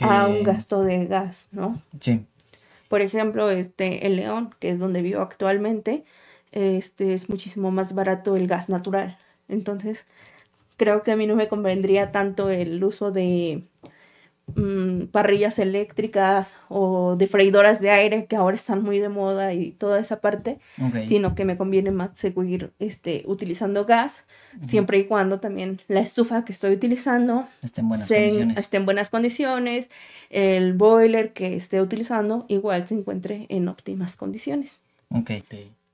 a 0.00 0.26
un 0.26 0.42
gasto 0.42 0.82
de 0.82 1.06
gas, 1.06 1.48
¿no? 1.52 1.80
Sí, 2.00 2.26
Por 2.88 3.00
ejemplo, 3.00 3.50
este, 3.50 4.06
en 4.06 4.16
León, 4.16 4.54
que 4.58 4.70
es 4.70 4.78
donde 4.78 5.02
vivo 5.02 5.20
actualmente, 5.20 6.04
este 6.52 7.14
es 7.14 7.28
muchísimo 7.28 7.70
más 7.70 7.94
barato 7.94 8.36
el 8.36 8.46
gas 8.46 8.68
natural. 8.68 9.18
Entonces, 9.48 10.06
creo 10.76 11.02
que 11.02 11.12
a 11.12 11.16
mí 11.16 11.26
no 11.26 11.36
me 11.36 11.48
convendría 11.48 12.12
tanto 12.12 12.50
el 12.50 12.82
uso 12.84 13.10
de 13.12 13.62
mm, 14.54 15.04
parrillas 15.06 15.58
eléctricas 15.58 16.56
o 16.68 17.16
de 17.16 17.26
freidoras 17.26 17.80
de 17.80 17.90
aire 17.90 18.26
que 18.26 18.36
ahora 18.36 18.54
están 18.56 18.82
muy 18.82 18.98
de 18.98 19.08
moda 19.08 19.54
y 19.54 19.70
toda 19.72 19.98
esa 19.98 20.20
parte, 20.20 20.58
ok. 20.80 21.06
sino 21.08 21.34
que 21.34 21.44
me 21.44 21.56
conviene 21.56 21.90
más 21.90 22.12
seguir 22.14 22.72
este, 22.78 23.22
utilizando 23.26 23.84
gas, 23.84 24.24
siempre 24.66 24.98
y 24.98 25.04
cuando 25.06 25.40
también 25.40 25.80
la 25.88 26.00
estufa 26.00 26.44
que 26.44 26.52
estoy 26.52 26.72
utilizando 26.74 27.46
Está 27.62 27.80
en 27.80 27.88
buenas 27.88 28.08
se- 28.08 28.16
condiciones. 28.28 28.58
esté 28.58 28.76
en 28.76 28.84
buenas 28.84 29.10
condiciones, 29.10 29.90
el 30.30 30.74
boiler 30.74 31.32
que 31.32 31.56
esté 31.56 31.80
utilizando 31.80 32.44
igual 32.48 32.86
se 32.86 32.94
encuentre 32.94 33.46
en 33.48 33.68
óptimas 33.68 34.16
condiciones. 34.16 34.80
Ok, 35.10 35.30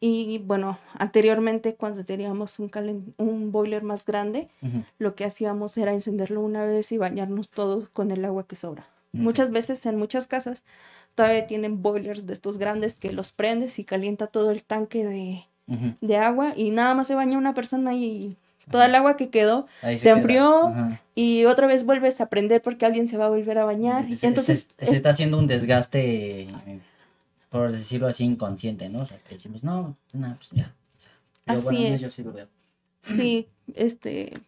Y 0.00 0.38
bueno, 0.38 0.78
anteriormente 0.94 1.74
cuando 1.74 2.04
teníamos 2.04 2.58
un, 2.60 2.70
calen- 2.70 3.14
un 3.16 3.50
boiler 3.50 3.82
más 3.82 4.04
grande, 4.04 4.48
lo 4.98 5.14
que 5.16 5.24
hacíamos 5.24 5.76
era 5.76 5.92
encenderlo 5.92 6.40
una 6.40 6.64
vez 6.64 6.92
y 6.92 6.98
bañarnos 6.98 7.48
todos 7.48 7.88
con 7.88 8.10
el 8.12 8.24
agua 8.24 8.46
que 8.46 8.54
sobra. 8.56 8.86
Muchas 9.12 9.50
veces 9.50 9.84
en 9.86 9.96
muchas 9.96 10.26
casas 10.26 10.64
todavía 11.14 11.46
tienen 11.46 11.82
boilers 11.82 12.26
de 12.26 12.32
estos 12.34 12.58
grandes 12.58 12.94
que 12.94 13.10
los 13.12 13.32
prendes 13.32 13.78
y 13.80 13.84
calienta 13.84 14.26
todo 14.28 14.50
el 14.52 14.62
tanque 14.62 15.04
de, 15.04 15.44
de 16.00 16.16
agua 16.16 16.52
y 16.54 16.70
nada 16.70 16.94
más 16.94 17.06
se 17.08 17.14
baña 17.16 17.36
una 17.38 17.54
persona 17.54 17.94
y 17.94 18.36
toda 18.70 18.84
el 18.86 18.94
agua 18.94 19.16
que 19.16 19.30
quedó 19.30 19.66
Ahí 19.82 19.98
se 19.98 20.04
queda. 20.10 20.16
enfrió 20.18 20.74
y 21.14 21.46
otra 21.46 21.66
vez 21.66 21.84
vuelves 21.86 22.20
a 22.20 22.26
prender 22.28 22.62
porque 22.62 22.84
alguien 22.86 23.08
se 23.08 23.16
va 23.16 23.26
a 23.26 23.30
volver 23.30 23.58
a 23.58 23.64
bañar. 23.64 24.08
Y 24.08 24.14
Se, 24.14 24.26
entonces, 24.28 24.68
se- 24.78 24.84
se 24.84 24.90
es- 24.92 24.96
está 24.98 25.10
haciendo 25.10 25.38
un 25.38 25.46
desgaste, 25.48 26.42
eh, 26.42 26.80
por 27.48 27.72
decirlo 27.72 28.06
así, 28.06 28.24
inconsciente, 28.24 28.88
¿no? 28.88 29.00
O 29.00 29.06
sea, 29.06 29.18
que 29.18 29.34
decimos, 29.34 29.64
no, 29.64 29.96
no, 30.12 30.34
pues 30.36 30.50
ya. 30.50 30.74
O 30.96 31.00
sea, 31.00 31.12
yo, 31.46 31.52
Así 31.54 31.64
bueno, 31.76 31.94
es. 31.94 32.00
yo 32.00 32.10
sí 32.10 32.22
lo 32.22 32.32
veo. 32.32 32.48
sí, 33.00 33.48
este, 33.74 34.40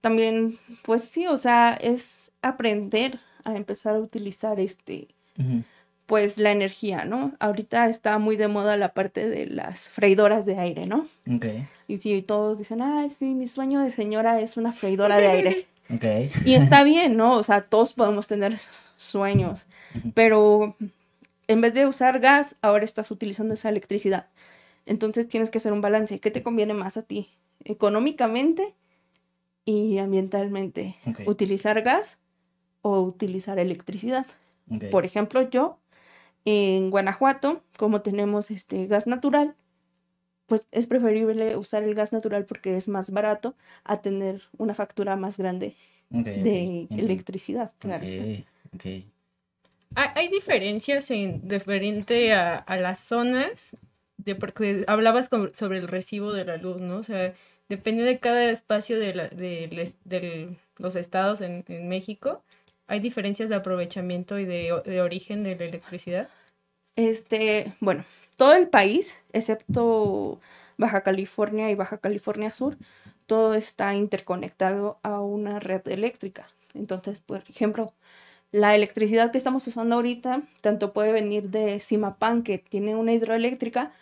también, 0.00 0.58
pues 0.82 1.04
sí, 1.04 1.26
o 1.26 1.36
sea, 1.36 1.74
es 1.74 2.32
aprender 2.42 3.20
a 3.44 3.56
empezar 3.56 3.96
a 3.96 4.00
utilizar 4.00 4.58
este, 4.60 5.08
pues 6.06 6.38
la 6.38 6.50
energía, 6.52 7.04
¿no? 7.04 7.32
Ahorita 7.38 7.88
está 7.88 8.18
muy 8.18 8.36
de 8.36 8.48
moda 8.48 8.76
la 8.76 8.94
parte 8.94 9.28
de 9.28 9.46
las 9.46 9.88
freidoras 9.88 10.44
de 10.46 10.58
aire, 10.58 10.86
¿no? 10.86 11.06
Ok, 11.32 11.46
Y 11.88 11.98
si 11.98 12.22
todos 12.22 12.58
dicen, 12.58 12.82
ay, 12.82 13.08
sí, 13.10 13.34
mi 13.34 13.46
sueño 13.46 13.80
de 13.80 13.90
señora 13.90 14.40
es 14.40 14.56
una 14.56 14.72
freidora 14.72 15.18
de 15.18 15.26
aire. 15.26 15.66
ok. 15.94 16.44
Y 16.44 16.54
está 16.54 16.82
bien, 16.84 17.16
¿no? 17.16 17.34
O 17.36 17.42
sea, 17.42 17.62
todos 17.62 17.92
podemos 17.92 18.26
tener 18.26 18.58
sueños, 18.96 19.66
pero 20.14 20.76
en 21.48 21.60
vez 21.60 21.74
de 21.74 21.86
usar 21.86 22.20
gas, 22.20 22.56
ahora 22.62 22.84
estás 22.84 23.10
utilizando 23.10 23.54
esa 23.54 23.68
electricidad. 23.68 24.28
Entonces 24.86 25.28
tienes 25.28 25.50
que 25.50 25.58
hacer 25.58 25.72
un 25.72 25.80
balance. 25.80 26.20
¿Qué 26.20 26.30
te 26.30 26.42
conviene 26.42 26.74
más 26.74 26.96
a 26.96 27.02
ti? 27.02 27.30
Económicamente 27.64 28.74
y 29.64 29.98
ambientalmente. 29.98 30.96
¿Utilizar 31.26 31.80
gas 31.82 32.18
o 32.82 33.00
utilizar 33.00 33.58
electricidad? 33.58 34.26
Por 34.90 35.04
ejemplo, 35.04 35.48
yo 35.48 35.78
en 36.44 36.90
Guanajuato, 36.90 37.62
como 37.76 38.02
tenemos 38.02 38.50
este 38.50 38.86
gas 38.86 39.06
natural, 39.06 39.54
pues 40.46 40.66
es 40.72 40.86
preferible 40.86 41.56
usar 41.56 41.82
el 41.84 41.94
gas 41.94 42.12
natural 42.12 42.44
porque 42.46 42.76
es 42.76 42.88
más 42.88 43.10
barato 43.10 43.54
a 43.84 44.00
tener 44.00 44.42
una 44.58 44.74
factura 44.74 45.16
más 45.16 45.38
grande 45.38 45.76
de 46.10 46.88
electricidad. 46.90 47.72
Claro 47.78 48.04
está. 48.04 48.48
Hay, 49.94 50.28
diferencias 50.28 51.10
en 51.10 51.48
referente 51.48 52.32
a, 52.32 52.64
las 52.78 53.00
zonas, 53.00 53.76
de 54.16 54.34
porque 54.34 54.84
hablabas 54.86 55.28
sobre 55.52 55.78
el 55.78 55.88
recibo 55.88 56.32
de 56.32 56.44
la 56.44 56.56
luz, 56.56 56.80
¿no? 56.80 56.98
O 56.98 57.02
sea, 57.02 57.34
depende 57.68 58.02
de 58.02 58.18
cada 58.18 58.50
espacio 58.50 58.98
de, 58.98 59.14
la- 59.14 59.30
los 60.78 60.96
estados 60.96 61.40
en, 61.40 61.64
México, 61.88 62.42
hay 62.86 63.00
diferencias 63.00 63.48
de 63.48 63.56
aprovechamiento 63.56 64.38
y 64.38 64.44
de, 64.44 64.82
de 64.84 65.00
origen 65.00 65.42
de 65.42 65.56
la 65.56 65.64
electricidad. 65.64 66.28
Este, 66.96 67.72
bueno, 67.80 68.04
todo 68.36 68.54
el 68.54 68.68
país, 68.68 69.22
excepto 69.32 70.40
Baja 70.76 71.02
California 71.02 71.70
y 71.70 71.74
Baja 71.74 71.98
California 71.98 72.52
Sur, 72.52 72.76
todo 73.26 73.54
está 73.54 73.94
interconectado 73.94 74.98
a 75.02 75.20
una 75.20 75.60
red 75.60 75.86
eléctrica. 75.88 76.48
Entonces, 76.74 77.20
por 77.20 77.44
ejemplo, 77.48 77.92
la 78.52 78.74
electricidad 78.74 79.32
que 79.32 79.38
estamos 79.38 79.66
usando 79.66 79.96
ahorita, 79.96 80.42
tanto 80.60 80.92
puede 80.92 81.10
venir 81.10 81.48
de 81.48 81.80
Simapán, 81.80 82.42
que 82.42 82.58
tiene 82.58 82.94
una 82.94 83.12
hidroeléctrica, 83.12 83.92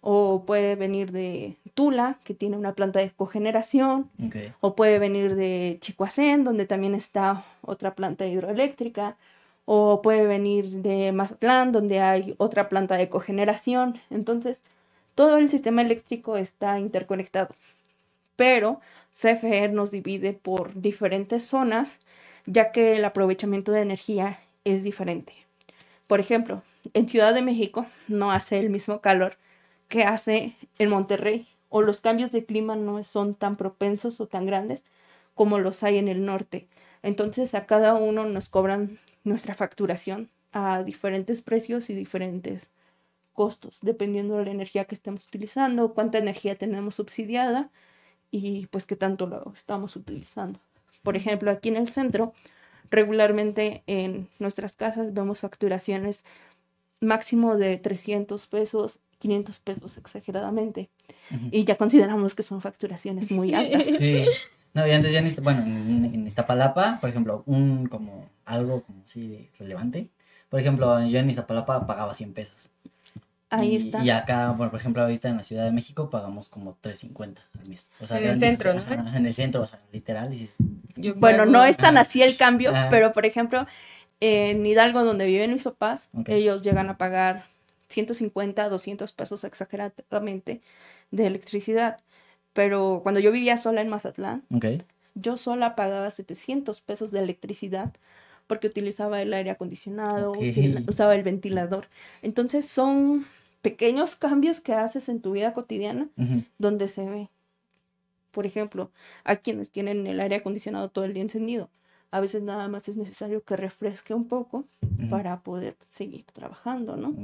o 0.00 0.44
puede 0.46 0.74
venir 0.74 1.12
de 1.12 1.56
Tula, 1.74 2.18
que 2.24 2.32
tiene 2.32 2.56
una 2.56 2.74
planta 2.74 3.00
de 3.00 3.10
cogeneración, 3.10 4.10
o 4.60 4.74
puede 4.74 4.98
venir 4.98 5.34
de 5.36 5.76
Chicoacén, 5.80 6.44
donde 6.44 6.64
también 6.64 6.94
está 6.94 7.44
otra 7.60 7.94
planta 7.94 8.26
hidroeléctrica, 8.26 9.16
o 9.66 10.00
puede 10.00 10.26
venir 10.26 10.68
de 10.82 11.12
Mazatlán, 11.12 11.70
donde 11.70 12.00
hay 12.00 12.34
otra 12.38 12.70
planta 12.70 12.96
de 12.96 13.10
cogeneración. 13.10 14.00
Entonces, 14.08 14.62
todo 15.14 15.36
el 15.36 15.50
sistema 15.50 15.82
eléctrico 15.82 16.38
está 16.38 16.78
interconectado. 16.78 17.54
Pero 18.36 18.80
CFE 19.12 19.68
nos 19.68 19.90
divide 19.90 20.32
por 20.32 20.74
diferentes 20.80 21.44
zonas, 21.44 22.00
ya 22.46 22.72
que 22.72 22.96
el 22.96 23.04
aprovechamiento 23.04 23.72
de 23.72 23.82
energía 23.82 24.38
es 24.64 24.84
diferente. 24.84 25.34
Por 26.06 26.20
ejemplo, 26.20 26.62
en 26.94 27.08
Ciudad 27.08 27.34
de 27.34 27.42
México 27.42 27.86
no 28.08 28.32
hace 28.32 28.58
el 28.58 28.70
mismo 28.70 29.00
calor 29.00 29.36
que 29.88 30.04
hace 30.04 30.56
en 30.78 30.90
Monterrey, 30.90 31.48
o 31.68 31.82
los 31.82 32.00
cambios 32.00 32.32
de 32.32 32.44
clima 32.44 32.76
no 32.76 33.02
son 33.04 33.34
tan 33.34 33.56
propensos 33.56 34.20
o 34.20 34.26
tan 34.26 34.44
grandes 34.44 34.84
como 35.34 35.58
los 35.58 35.82
hay 35.82 35.98
en 35.98 36.08
el 36.08 36.24
norte. 36.24 36.66
Entonces 37.02 37.54
a 37.54 37.66
cada 37.66 37.94
uno 37.94 38.26
nos 38.26 38.48
cobran 38.48 38.98
nuestra 39.24 39.54
facturación 39.54 40.30
a 40.52 40.82
diferentes 40.82 41.42
precios 41.42 41.90
y 41.90 41.94
diferentes 41.94 42.68
costos, 43.32 43.78
dependiendo 43.82 44.36
de 44.36 44.46
la 44.46 44.50
energía 44.50 44.84
que 44.84 44.94
estemos 44.94 45.26
utilizando, 45.26 45.94
cuánta 45.94 46.18
energía 46.18 46.56
tenemos 46.56 46.96
subsidiada 46.96 47.70
y 48.30 48.66
pues 48.66 48.84
qué 48.84 48.96
tanto 48.96 49.26
lo 49.26 49.52
estamos 49.54 49.96
utilizando. 49.96 50.60
Por 51.02 51.16
ejemplo, 51.16 51.50
aquí 51.50 51.68
en 51.68 51.76
el 51.76 51.88
centro, 51.88 52.32
regularmente 52.90 53.82
en 53.86 54.28
nuestras 54.38 54.76
casas 54.76 55.12
vemos 55.14 55.40
facturaciones 55.40 56.24
máximo 57.00 57.56
de 57.56 57.76
300 57.78 58.46
pesos, 58.46 59.00
500 59.18 59.58
pesos 59.60 59.98
exageradamente. 59.98 60.90
Y 61.50 61.64
ya 61.64 61.76
consideramos 61.76 62.34
que 62.34 62.42
son 62.42 62.60
facturaciones 62.60 63.30
muy 63.30 63.54
altas. 63.54 63.86
Sí, 63.86 64.24
No, 64.74 64.86
y 64.86 64.92
antes 64.92 65.12
ya 65.12 65.18
en, 65.20 65.34
bueno, 65.42 65.62
en, 65.62 66.10
en 66.14 66.26
Iztapalapa, 66.26 66.98
por 67.00 67.10
ejemplo, 67.10 67.42
un 67.46 67.86
como 67.86 68.28
algo 68.44 68.82
como 68.82 69.02
así 69.02 69.28
de 69.28 69.50
relevante. 69.58 70.10
Por 70.48 70.60
ejemplo, 70.60 71.02
yo 71.06 71.18
en 71.18 71.30
Iztapalapa 71.30 71.86
pagaba 71.86 72.14
100 72.14 72.34
pesos. 72.34 72.69
Ahí 73.50 73.72
Y- 73.72 73.76
está. 73.76 74.04
Y 74.04 74.10
acá, 74.10 74.54
por 74.56 74.74
ejemplo, 74.74 75.02
ahorita 75.02 75.28
en 75.28 75.36
la 75.36 75.42
Ciudad 75.42 75.64
de 75.64 75.72
México 75.72 76.08
pagamos 76.08 76.48
como 76.48 76.76
3.50 76.80 77.42
al 77.60 77.68
mes. 77.68 77.88
O 78.00 78.06
sea, 78.06 78.18
En 78.18 78.28
el 78.28 78.38
centro, 78.38 78.72
¿no? 78.72 78.80
Ajá, 78.80 79.16
en 79.16 79.26
el 79.26 79.34
centro, 79.34 79.62
o 79.62 79.66
sea, 79.66 79.80
literal. 79.92 80.32
Yo 80.96 81.14
Bueno, 81.16 81.44
no 81.46 81.64
es 81.64 81.76
tan 81.76 81.96
así 81.98 82.22
el 82.22 82.36
cambio, 82.36 82.70
Ajá. 82.70 82.88
pero 82.90 83.12
por 83.12 83.26
ejemplo, 83.26 83.66
en 84.20 84.64
Hidalgo, 84.64 85.02
donde 85.04 85.26
viven 85.26 85.52
mis 85.52 85.64
papás, 85.64 86.10
ellos 86.26 86.62
llegan 86.62 86.88
a 86.90 86.96
pagar 86.96 87.44
150, 87.88 88.68
200 88.68 89.10
pesos 89.12 89.42
exageradamente 89.44 90.60
de 91.10 91.26
electricidad. 91.26 91.96
Pero 92.52 93.00
cuando 93.02 93.18
yo 93.20 93.32
vivía 93.32 93.56
sola 93.56 93.80
en 93.80 93.88
Mazatlán, 93.88 94.44
yo 95.14 95.36
sola 95.36 95.74
pagaba 95.74 96.10
700 96.10 96.80
pesos 96.80 97.10
de 97.10 97.18
electricidad 97.20 97.92
porque 98.46 98.66
utilizaba 98.68 99.22
el 99.22 99.32
aire 99.32 99.50
acondicionado, 99.50 100.34
usaba 100.88 101.14
el 101.14 101.22
ventilador. 101.22 101.88
Entonces 102.22 102.66
son 102.66 103.26
pequeños 103.62 104.16
cambios 104.16 104.60
que 104.60 104.72
haces 104.74 105.08
en 105.08 105.20
tu 105.20 105.32
vida 105.32 105.52
cotidiana 105.52 106.08
donde 106.58 106.88
se 106.88 107.08
ve. 107.08 107.28
Por 108.30 108.46
ejemplo, 108.46 108.90
hay 109.24 109.38
quienes 109.38 109.70
tienen 109.70 110.06
el 110.06 110.20
aire 110.20 110.36
acondicionado 110.36 110.88
todo 110.88 111.04
el 111.04 111.14
día 111.14 111.22
encendido. 111.22 111.68
A 112.12 112.20
veces 112.20 112.42
nada 112.42 112.68
más 112.68 112.88
es 112.88 112.96
necesario 112.96 113.42
que 113.44 113.56
refresque 113.56 114.14
un 114.14 114.26
poco 114.26 114.64
para 115.10 115.40
poder 115.40 115.76
seguir 115.88 116.24
trabajando, 116.32 116.96
¿no? 116.96 117.14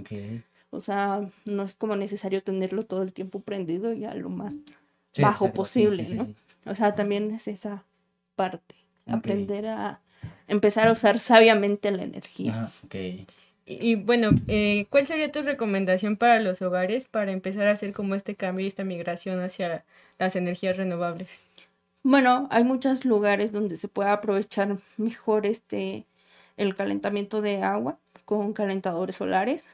O 0.71 0.81
sea, 0.81 1.28
no 1.45 1.62
es 1.62 1.75
como 1.75 1.97
necesario 1.97 2.43
tenerlo 2.43 2.85
todo 2.85 3.02
el 3.02 3.12
tiempo 3.12 3.40
prendido 3.40 3.93
y 3.93 4.05
a 4.05 4.14
lo 4.14 4.28
más. 4.28 4.55
Sí, 5.12 5.23
Bajo 5.23 5.47
exacto, 5.47 5.55
posible, 5.55 6.05
sí, 6.05 6.12
sí, 6.12 6.16
¿no? 6.16 6.35
O 6.71 6.75
sea, 6.75 6.95
también 6.95 7.31
es 7.31 7.49
esa 7.49 7.85
parte. 8.35 8.75
Aprender 9.07 9.66
a 9.66 10.00
empezar 10.49 10.88
a 10.88 10.93
usar 10.93 11.19
sabiamente 11.21 11.90
la 11.90 12.02
energía. 12.02 12.71
Ok. 12.85 12.95
Y, 13.69 13.97
bueno, 13.97 14.31
eh, 14.47 14.87
¿cuál 14.91 15.09
sería 15.09 15.33
tu 15.33 15.43
recomendación 15.43 16.17
para 16.17 16.39
los 16.39 16.63
hogares 16.63 17.07
para 17.07 17.33
empezar 17.33 17.67
a 17.67 17.73
hacer 17.73 17.93
como 17.93 18.15
este 18.15 18.37
cambio 18.37 18.65
y 18.65 18.69
esta 18.69 18.85
migración 18.85 19.41
hacia 19.41 19.85
las 20.19 20.37
energías 20.37 20.77
renovables? 20.77 21.41
Bueno, 22.05 22.47
hay 22.53 22.63
muchos 22.63 23.05
lugares 23.05 23.51
donde 23.51 23.77
se 23.77 23.89
puede 23.89 24.11
aprovechar 24.11 24.79
mejor 24.97 25.47
este 25.47 26.05
el 26.57 26.77
calentamiento 26.77 27.43
de 27.43 27.63
agua 27.63 27.99
con 28.25 28.53
calentadores 28.53 29.17
solares. 29.17 29.69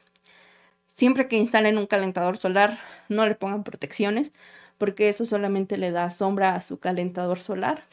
Siempre 0.95 1.27
que 1.27 1.37
instalen 1.37 1.77
un 1.77 1.85
calentador 1.85 2.37
solar, 2.37 2.79
no 3.09 3.27
le 3.27 3.35
pongan 3.35 3.63
protecciones, 3.63 4.31
porque 4.79 5.09
eso 5.09 5.25
solamente 5.27 5.77
le 5.77 5.91
da 5.91 6.09
sombra 6.09 6.55
a 6.55 6.61
su 6.61 6.79
calentador 6.79 7.39
solar. 7.39 7.83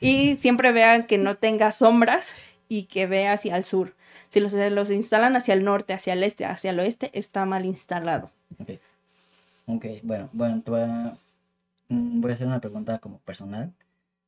Y 0.00 0.34
siempre 0.34 0.72
vean 0.72 1.04
que 1.04 1.16
no 1.16 1.36
tenga 1.36 1.70
sombras 1.70 2.32
y 2.68 2.84
que 2.84 3.06
vea 3.06 3.32
hacia 3.32 3.56
el 3.56 3.64
sur. 3.64 3.94
Si 4.28 4.40
los, 4.40 4.52
los 4.52 4.90
instalan 4.90 5.36
hacia 5.36 5.54
el 5.54 5.64
norte, 5.64 5.94
hacia 5.94 6.12
el 6.12 6.22
este, 6.22 6.44
hacia 6.44 6.70
el 6.70 6.80
oeste, 6.80 7.10
está 7.12 7.44
mal 7.46 7.64
instalado. 7.64 8.30
Ok. 8.58 8.70
Ok, 9.66 9.84
bueno, 10.02 10.30
bueno, 10.32 10.62
voy 10.64 10.80
a, 10.80 11.16
mm, 11.88 12.20
voy 12.22 12.30
a 12.30 12.34
hacer 12.34 12.46
una 12.46 12.60
pregunta 12.60 12.98
como 12.98 13.18
personal. 13.18 13.72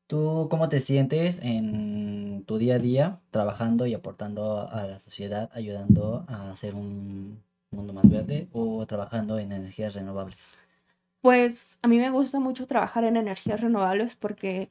¿Tú 0.06 0.48
cómo 0.50 0.68
te 0.68 0.80
sientes 0.80 1.38
en 1.40 2.44
tu 2.46 2.58
día 2.58 2.74
a 2.74 2.78
día 2.78 3.20
trabajando 3.30 3.86
y 3.86 3.94
aportando 3.94 4.68
a 4.68 4.84
la 4.86 4.98
sociedad, 4.98 5.48
ayudando 5.54 6.24
a 6.28 6.50
hacer 6.50 6.74
un 6.74 7.42
mundo 7.70 7.92
más 7.92 8.10
verde 8.10 8.48
o 8.52 8.84
trabajando 8.86 9.38
en 9.38 9.52
energías 9.52 9.94
renovables? 9.94 10.50
Pues 11.22 11.78
a 11.80 11.88
mí 11.88 11.98
me 11.98 12.10
gusta 12.10 12.38
mucho 12.38 12.66
trabajar 12.66 13.04
en 13.04 13.16
energías 13.16 13.60
renovables 13.60 14.16
porque 14.16 14.68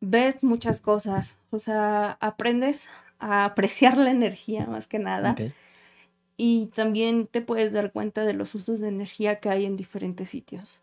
ves 0.00 0.42
muchas 0.42 0.80
cosas, 0.80 1.36
o 1.50 1.58
sea, 1.58 2.16
aprendes 2.20 2.88
a 3.18 3.44
apreciar 3.44 3.96
la 3.96 4.10
energía 4.10 4.66
más 4.66 4.86
que 4.88 4.98
nada 4.98 5.36
y 6.36 6.66
también 6.66 7.26
te 7.26 7.40
puedes 7.40 7.72
dar 7.72 7.92
cuenta 7.92 8.24
de 8.24 8.34
los 8.34 8.54
usos 8.54 8.80
de 8.80 8.88
energía 8.88 9.40
que 9.40 9.48
hay 9.48 9.64
en 9.64 9.76
diferentes 9.76 10.28
sitios. 10.28 10.80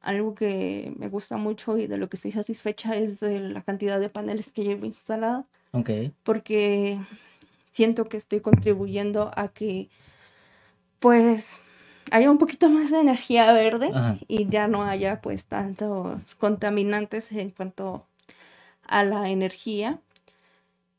Algo 0.00 0.34
que 0.34 0.92
me 0.96 1.08
gusta 1.08 1.36
mucho 1.36 1.78
y 1.78 1.86
de 1.86 1.96
lo 1.96 2.08
que 2.08 2.16
estoy 2.16 2.32
satisfecha 2.32 2.96
es 2.96 3.20
de 3.20 3.38
la 3.38 3.62
cantidad 3.62 4.00
de 4.00 4.08
paneles 4.08 4.50
que 4.50 4.64
llevo 4.64 4.84
instalado 4.84 5.46
ok, 5.70 5.90
porque 6.24 6.98
siento 7.70 8.06
que 8.06 8.16
estoy 8.16 8.40
contribuyendo 8.40 9.30
a 9.36 9.46
que 9.46 9.88
pues 10.98 11.60
haya 12.10 12.30
un 12.30 12.38
poquito 12.38 12.68
más 12.68 12.90
de 12.90 13.00
energía 13.00 13.52
verde 13.52 13.90
Ajá. 13.94 14.18
y 14.26 14.48
ya 14.48 14.66
no 14.66 14.82
haya 14.82 15.20
pues 15.20 15.44
tantos 15.44 16.34
contaminantes 16.34 17.30
en 17.30 17.50
cuanto 17.50 18.06
a 18.82 19.04
la 19.04 19.30
energía 19.30 20.00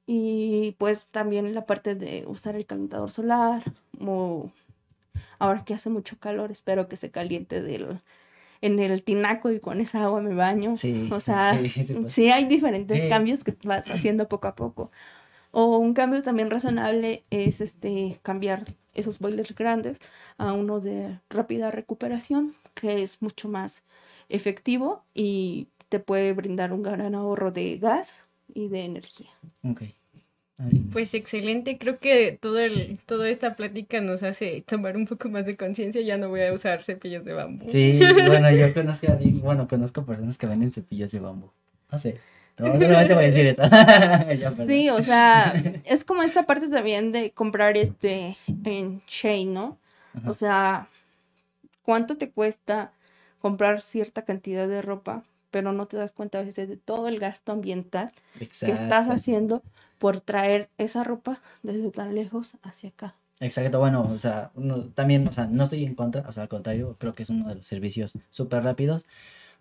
y 0.05 0.75
pues 0.77 1.07
también 1.07 1.53
la 1.53 1.65
parte 1.65 1.95
de 1.95 2.25
usar 2.27 2.55
el 2.55 2.65
calentador 2.65 3.11
solar 3.11 3.63
o 3.99 4.51
ahora 5.39 5.63
que 5.63 5.73
hace 5.73 5.89
mucho 5.89 6.17
calor 6.19 6.51
espero 6.51 6.87
que 6.87 6.95
se 6.95 7.11
caliente 7.11 7.61
del 7.61 8.01
en 8.61 8.79
el 8.79 9.03
tinaco 9.03 9.51
y 9.51 9.59
con 9.59 9.81
esa 9.81 10.03
agua 10.03 10.21
me 10.21 10.33
baño. 10.33 10.75
Sí, 10.77 11.09
o 11.11 11.19
sea 11.19 11.59
sí, 11.61 11.69
sí, 11.69 11.93
pues. 11.93 12.13
sí 12.13 12.31
hay 12.31 12.45
diferentes 12.45 13.03
cambios 13.09 13.43
que 13.43 13.55
vas 13.63 13.89
haciendo 13.89 14.27
poco 14.29 14.47
a 14.47 14.55
poco. 14.55 14.91
O 15.51 15.77
un 15.77 15.93
cambio 15.93 16.23
también 16.23 16.49
razonable 16.49 17.25
es 17.29 17.61
este 17.61 18.19
cambiar 18.23 18.63
esos 18.95 19.19
boilers 19.19 19.53
grandes 19.53 19.99
a 20.37 20.53
uno 20.53 20.79
de 20.79 21.19
rápida 21.29 21.71
recuperación, 21.71 22.55
que 22.73 23.03
es 23.03 23.21
mucho 23.21 23.49
más 23.49 23.83
efectivo 24.29 25.03
y 25.13 25.67
te 25.89 25.99
puede 25.99 26.33
brindar 26.33 26.73
un 26.73 26.81
gran 26.81 27.13
ahorro 27.13 27.51
de 27.51 27.77
gas 27.77 28.25
y 28.53 28.67
de 28.69 28.81
energía. 28.81 29.29
ok. 29.63 29.83
A 30.59 30.65
ver, 30.65 30.75
Pues 30.91 31.13
excelente, 31.15 31.79
creo 31.79 31.97
que 31.97 32.37
todo 32.39 32.59
el, 32.59 32.99
toda 33.07 33.27
esta 33.27 33.55
plática 33.55 34.01
nos 34.01 34.21
hace 34.21 34.63
tomar 34.67 34.95
un 34.95 35.07
poco 35.07 35.27
más 35.29 35.45
de 35.45 35.57
conciencia, 35.57 36.01
ya 36.01 36.17
no 36.17 36.29
voy 36.29 36.41
a 36.41 36.53
usar 36.53 36.83
cepillos 36.83 37.25
de 37.25 37.33
bambú. 37.33 37.65
Sí, 37.69 37.99
bueno, 38.27 38.51
yo 38.51 38.71
conozco 38.73 39.11
a 39.11 39.17
bueno, 39.41 39.67
conozco 39.67 40.05
personas 40.05 40.37
que 40.37 40.45
venden 40.45 40.71
cepillos 40.71 41.11
de 41.11 41.19
bambú. 41.19 41.49
No 41.91 41.97
sé. 41.97 42.19
No, 42.57 42.67
solamente 42.67 43.13
voy 43.15 43.23
a 43.23 43.27
decir 43.27 43.55
perdón. 44.47 44.67
Sí, 44.67 44.89
o 44.89 45.01
sea, 45.01 45.53
es 45.85 46.05
como 46.05 46.21
esta 46.21 46.45
parte 46.45 46.69
también 46.69 47.11
de 47.11 47.31
comprar 47.31 47.75
este 47.77 48.37
en 48.63 49.01
Shein, 49.07 49.53
¿no? 49.53 49.79
Ajá. 50.13 50.29
O 50.29 50.33
sea, 50.35 50.87
¿cuánto 51.81 52.15
te 52.15 52.29
cuesta 52.29 52.93
comprar 53.39 53.81
cierta 53.81 54.23
cantidad 54.23 54.67
de 54.67 54.81
ropa, 54.81 55.23
pero 55.53 55.71
no 55.71 55.85
te 55.85 55.97
das 55.97 56.11
cuenta 56.11 56.39
a 56.39 56.43
veces 56.43 56.67
de 56.67 56.77
todo 56.77 57.07
el 57.07 57.19
gasto 57.19 57.51
ambiental 57.53 58.09
que 58.39 58.71
estás 58.71 59.07
Exacto. 59.07 59.13
haciendo 59.13 59.63
por 59.99 60.19
traer 60.19 60.67
esa 60.79 61.03
ropa 61.05 61.39
desde 61.61 61.91
tan 61.91 62.15
lejos 62.15 62.57
hacia 62.63 62.89
acá? 62.89 63.15
Exacto, 63.39 63.79
bueno, 63.79 64.09
o 64.09 64.17
sea, 64.17 64.51
uno, 64.55 64.85
también, 64.95 65.27
o 65.27 65.31
sea, 65.33 65.45
no 65.47 65.63
estoy 65.63 65.83
en 65.83 65.95
contra, 65.95 66.21
o 66.27 66.31
sea, 66.31 66.43
al 66.43 66.49
contrario, 66.49 66.95
creo 66.99 67.13
que 67.13 67.23
es 67.23 67.29
uno 67.29 67.47
de 67.49 67.55
los 67.55 67.65
servicios 67.65 68.17
súper 68.29 68.63
rápidos, 68.63 69.05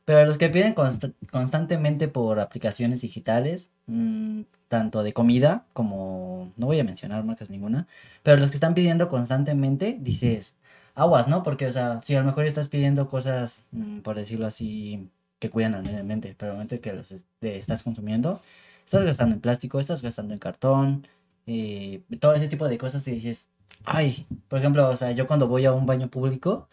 pero 0.05 0.25
los 0.27 0.39
que 0.39 0.49
piden 0.51 0.75
consta- 0.75 1.13
constantemente 1.31 2.09
por 2.09 2.41
aplicaciones 2.41 3.03
digitales, 3.03 3.71
mm, 3.87 4.43
tanto 4.69 5.03
de 5.03 5.13
comida 5.13 5.67
como, 5.75 6.53
no 6.57 6.67
voy 6.67 6.81
a 6.81 6.85
mencionar 6.85 7.25
marcas 7.25 7.51
ninguna, 7.51 7.87
pero 8.23 8.39
los 8.39 8.51
que 8.51 8.57
están 8.57 8.75
pidiendo 8.75 9.09
constantemente, 9.09 9.97
dices, 10.01 10.55
aguas, 10.95 11.29
¿no? 11.29 11.43
Porque, 11.43 11.67
o 11.67 11.73
sea, 11.73 12.01
si 12.05 12.15
a 12.15 12.21
lo 12.21 12.27
mejor 12.27 12.47
estás 12.47 12.69
pidiendo 12.69 13.09
cosas, 13.09 13.65
mm, 13.73 14.01
por 14.01 14.17
decirlo 14.17 14.47
así, 14.47 15.09
que 15.43 15.51
cuidan 15.51 15.75
al 15.75 15.85
medio 15.85 16.01
ambiente, 16.01 16.35
pero 16.39 16.53
al 16.53 16.57
momento 16.59 16.81
que 16.81 16.95
los 16.95 17.13
est- 17.13 17.29
estás 17.43 17.83
consumiendo, 17.85 18.41
estás 18.87 19.05
gastando 19.05 19.35
en 19.37 19.43
plástico, 19.43 19.81
estás 19.81 20.03
gastando 20.03 20.35
en 20.35 20.41
cartón, 20.41 21.07
eh, 21.47 22.03
todo 22.21 22.35
ese 22.35 22.49
tipo 22.49 22.69
de 22.69 22.79
cosas 22.79 23.07
y 23.09 23.13
dices, 23.13 23.49
ay, 23.85 24.27
por 24.49 24.59
ejemplo, 24.61 24.89
o 24.91 24.97
sea, 24.97 25.13
yo 25.13 25.27
cuando 25.27 25.49
voy 25.49 25.67
a 25.67 25.73
un 25.73 25.87
baño 25.87 26.11
público, 26.11 26.69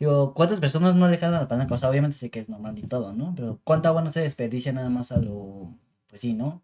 digo, 0.00 0.34
¿cuántas 0.34 0.60
personas 0.60 0.94
no 0.96 1.08
le 1.08 1.18
jalan 1.18 1.40
la 1.42 1.48
palanca? 1.48 1.74
O 1.76 1.78
sea, 1.78 1.90
obviamente 1.90 2.16
sé 2.18 2.30
que 2.30 2.40
es 2.40 2.48
normal 2.50 2.78
y 2.78 2.84
todo, 2.88 3.14
¿no? 3.14 3.34
Pero 3.36 3.60
¿cuánta 3.64 3.90
agua 3.90 4.02
no 4.02 4.10
se 4.10 4.20
desperdicia 4.22 4.72
nada 4.72 4.90
más 4.90 5.12
a 5.12 5.18
lo, 5.18 5.74
pues 6.08 6.22
sí, 6.22 6.34
¿no? 6.34 6.62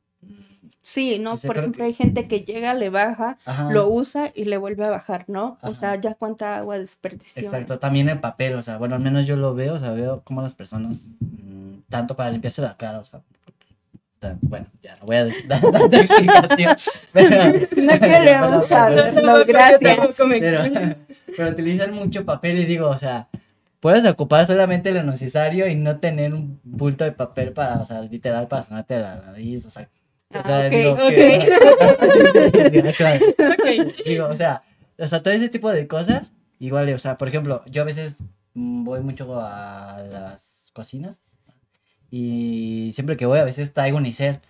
Sí, 0.81 1.19
¿no? 1.19 1.35
Por 1.47 1.57
ejemplo, 1.57 1.79
que- 1.79 1.87
hay 1.87 1.93
gente 1.95 2.29
que 2.29 2.41
llega, 2.41 2.75
le 2.75 2.91
baja, 2.91 3.39
Ajá. 3.47 3.71
lo 3.71 3.89
usa 3.89 4.31
y 4.35 4.45
le 4.45 4.59
vuelve 4.59 4.85
a 4.85 4.91
bajar, 4.91 5.25
¿no? 5.29 5.57
O 5.63 5.75
sea, 5.75 5.99
ya 5.99 6.15
cuánta 6.15 6.57
agua 6.57 6.79
desperdició. 6.79 7.43
Exacto, 7.45 7.79
también 7.79 8.11
el 8.11 8.21
papel, 8.21 8.55
o 8.55 8.63
sea, 8.63 8.77
bueno, 8.77 8.95
al 8.95 9.01
menos 9.01 9.25
yo 9.27 9.37
lo 9.37 9.55
veo, 9.55 9.75
o 9.77 9.79
sea, 9.79 9.93
veo 9.93 10.21
cómo 10.25 10.43
las 10.43 10.55
personas, 10.55 11.01
mm, 11.21 11.79
tanto 11.89 12.15
para 12.17 12.31
limpiarse 12.31 12.61
la 12.61 12.77
cara, 12.77 12.99
o 12.99 13.05
sea, 13.05 13.23
bueno, 14.43 14.67
ya 14.83 14.97
no 14.97 15.07
voy 15.07 15.17
a 15.17 15.25
dar 15.27 15.35
tanta 15.73 16.01
explicación, 16.01 16.77
pero, 17.13 17.59
No 17.77 18.01
queremos 18.01 18.69
saberlo, 18.69 19.23
No, 19.23 19.45
gracias. 19.45 19.81
pero, 19.81 20.97
pero 21.37 21.49
utilizan 21.51 21.93
mucho 21.95 22.25
papel 22.25 22.59
y 22.59 22.65
digo, 22.65 22.89
o 22.89 22.99
sea, 22.99 23.29
puedes 23.81 24.05
ocupar 24.07 24.47
solamente 24.47 24.93
lo 24.93 25.03
necesario 25.03 25.67
y 25.69 25.75
no 25.77 25.99
tener 25.99 26.33
un 26.35 26.59
bulto 26.63 27.05
de 27.05 27.13
papel 27.13 27.53
para, 27.53 27.77
o 27.81 27.85
sea, 27.85 28.01
literal, 28.03 28.49
para 28.49 28.63
sonarte 28.63 28.99
la 28.99 29.17
nariz, 29.17 29.67
o 29.67 29.71
sea, 29.71 29.89
o 30.35 30.41
Ah, 30.43 30.43
sea, 30.45 30.67
ok, 30.67 30.73
digo 30.73 30.93
ok. 30.93 31.09
que-. 32.53 34.03
Digo, 34.07 34.27
o 34.29 34.37
sea, 34.37 34.63
o 34.99 35.07
sea, 35.07 35.23
todo 35.23 35.35
ese 35.35 35.49
tipo 35.49 35.71
de 35.73 35.87
cosas, 35.87 36.33
igual, 36.59 36.93
o 36.93 36.99
sea, 36.99 37.19
por 37.19 37.29
ejemplo, 37.29 37.63
yo 37.67 37.83
a 37.83 37.85
veces 37.85 38.17
voy 38.55 39.01
mucho 39.01 39.29
a 39.41 40.03
las 40.11 40.71
cocinas 40.73 41.21
Y 42.11 42.91
siempre 42.93 43.17
que 43.17 43.27
voy 43.27 43.39
a 43.41 43.45
veces 43.45 43.73
traigo 43.73 43.99
Unicel. 43.99 44.41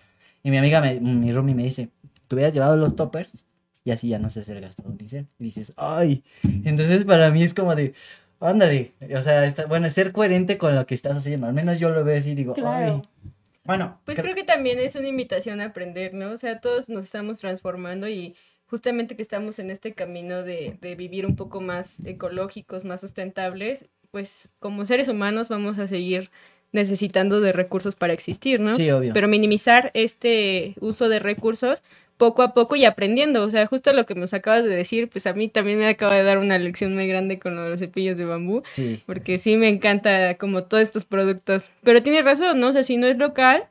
Y 0.43 0.51
mi 0.51 0.57
amiga, 0.57 0.81
me, 0.81 0.99
mi 0.99 1.31
roomie 1.31 1.55
me 1.55 1.63
dice, 1.63 1.89
tú 2.27 2.35
hubieras 2.35 2.53
llevado 2.53 2.77
los 2.77 2.95
toppers 2.95 3.45
y 3.83 3.91
así 3.91 4.09
ya 4.09 4.19
no 4.19 4.29
se 4.29 4.41
hacer 4.41 4.61
gastado 4.61 4.89
Unicel. 4.89 5.27
Y 5.39 5.45
dices, 5.45 5.73
ay. 5.75 6.23
Entonces 6.63 7.03
para 7.05 7.31
mí 7.31 7.43
es 7.43 7.53
como 7.55 7.73
de, 7.75 7.93
ándale. 8.39 8.93
O 9.15 9.21
sea, 9.21 9.45
está, 9.45 9.65
bueno, 9.65 9.89
ser 9.89 10.11
coherente 10.11 10.57
con 10.59 10.75
lo 10.75 10.85
que 10.85 10.93
estás 10.95 11.17
haciendo. 11.17 11.47
Al 11.47 11.53
menos 11.53 11.79
yo 11.79 11.89
lo 11.89 12.03
veo 12.03 12.17
así 12.19 12.31
y 12.31 12.35
digo, 12.35 12.53
Claro. 12.53 13.01
ay. 13.23 13.31
Bueno, 13.65 13.99
Pues 14.05 14.15
creo- 14.17 14.25
creo 14.33 14.35
que 14.35 14.43
también 14.43 14.79
es 14.79 14.95
una 14.95 15.07
invitación 15.07 15.59
a 15.59 15.65
aprender, 15.65 16.13
¿no? 16.13 16.31
O 16.31 16.37
sea, 16.37 16.59
todos 16.61 16.87
nos 16.87 17.05
estamos 17.05 17.39
transformando 17.39 18.07
y 18.07 18.35
justamente 18.67 19.15
que 19.15 19.21
estamos 19.21 19.59
en 19.59 19.69
este 19.71 19.93
camino 19.93 20.43
de, 20.43 20.77
de 20.81 20.95
vivir 20.95 21.25
un 21.25 21.35
poco 21.35 21.61
más 21.61 21.99
ecológicos, 22.05 22.83
más 22.85 23.01
sustentables, 23.01 23.87
pues 24.11 24.49
como 24.59 24.85
seres 24.85 25.07
humanos 25.07 25.49
vamos 25.49 25.77
a 25.79 25.87
seguir 25.87 26.31
necesitando 26.71 27.41
de 27.41 27.53
recursos 27.53 27.95
para 27.95 28.13
existir, 28.13 28.59
¿no? 28.59 28.75
Sí, 28.75 28.89
obvio. 28.91 29.13
Pero 29.13 29.27
minimizar 29.27 29.91
este 29.93 30.75
uso 30.79 31.09
de 31.09 31.19
recursos 31.19 31.83
poco 32.17 32.41
a 32.41 32.53
poco 32.53 32.75
y 32.75 32.85
aprendiendo. 32.85 33.43
O 33.43 33.49
sea, 33.49 33.65
justo 33.65 33.93
lo 33.93 34.05
que 34.05 34.15
nos 34.15 34.33
acabas 34.33 34.63
de 34.63 34.69
decir, 34.69 35.09
pues 35.09 35.27
a 35.27 35.33
mí 35.33 35.47
también 35.47 35.79
me 35.79 35.87
acaba 35.87 36.15
de 36.15 36.23
dar 36.23 36.37
una 36.37 36.57
lección 36.57 36.93
muy 36.93 37.07
grande 37.07 37.39
con 37.39 37.55
lo 37.55 37.63
de 37.63 37.69
los 37.69 37.79
cepillos 37.79 38.17
de 38.17 38.25
bambú. 38.25 38.63
Sí. 38.71 39.01
Porque 39.05 39.37
sí 39.37 39.57
me 39.57 39.67
encanta 39.67 40.35
como 40.35 40.63
todos 40.63 40.83
estos 40.83 41.05
productos. 41.05 41.69
Pero 41.83 42.01
tienes 42.01 42.23
razón, 42.23 42.59
¿no? 42.59 42.67
O 42.69 42.73
sea, 42.73 42.83
si 42.83 42.97
no 42.97 43.07
es 43.07 43.17
local, 43.17 43.65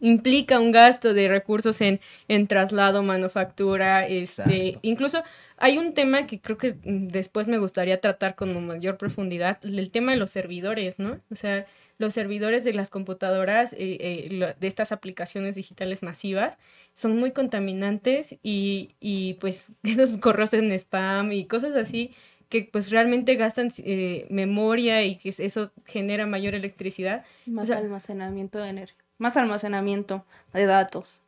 implica 0.00 0.60
un 0.60 0.72
gasto 0.72 1.14
de 1.14 1.28
recursos 1.28 1.80
en, 1.80 2.00
en 2.28 2.46
traslado, 2.46 3.02
manufactura, 3.02 4.06
este, 4.06 4.68
Exacto. 4.68 4.80
incluso 4.82 5.22
hay 5.56 5.78
un 5.78 5.92
tema 5.92 6.26
que 6.26 6.40
creo 6.40 6.56
que 6.56 6.76
después 6.84 7.48
me 7.48 7.58
gustaría 7.58 8.00
tratar 8.00 8.36
con 8.36 8.64
mayor 8.66 8.96
profundidad, 8.96 9.58
el 9.64 9.90
tema 9.90 10.12
de 10.12 10.18
los 10.18 10.30
servidores, 10.30 10.98
¿no? 10.98 11.18
O 11.32 11.34
sea, 11.34 11.66
los 11.98 12.14
servidores 12.14 12.64
de 12.64 12.72
las 12.72 12.90
computadoras, 12.90 13.72
eh, 13.72 13.76
eh, 14.00 14.28
lo- 14.30 14.54
de 14.54 14.66
estas 14.66 14.92
aplicaciones 14.92 15.56
digitales 15.56 16.02
masivas, 16.02 16.56
son 16.94 17.16
muy 17.16 17.32
contaminantes 17.32 18.36
y, 18.42 18.94
y 19.00 19.34
pues 19.34 19.72
esos 19.82 20.16
correos 20.18 20.52
en 20.54 20.70
spam 20.72 21.32
y 21.32 21.44
cosas 21.46 21.76
así 21.76 22.12
que 22.48 22.66
pues 22.72 22.90
realmente 22.90 23.34
gastan 23.34 23.70
eh, 23.78 24.26
memoria 24.30 25.02
y 25.04 25.16
que 25.16 25.34
eso 25.36 25.70
genera 25.84 26.26
mayor 26.26 26.54
electricidad. 26.54 27.24
Más 27.46 27.64
O 27.64 27.66
sea- 27.66 27.78
almacenamiento 27.78 28.58
de 28.58 28.70
energía. 28.70 28.96
Más 29.18 29.36
almacenamiento 29.36 30.24
de 30.54 30.64
datos. 30.64 31.20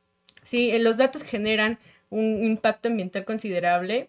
Sí, 0.44 0.72
los 0.78 0.96
datos 0.96 1.22
generan 1.24 1.78
un 2.08 2.42
impacto 2.44 2.88
ambiental 2.88 3.24
considerable. 3.24 4.08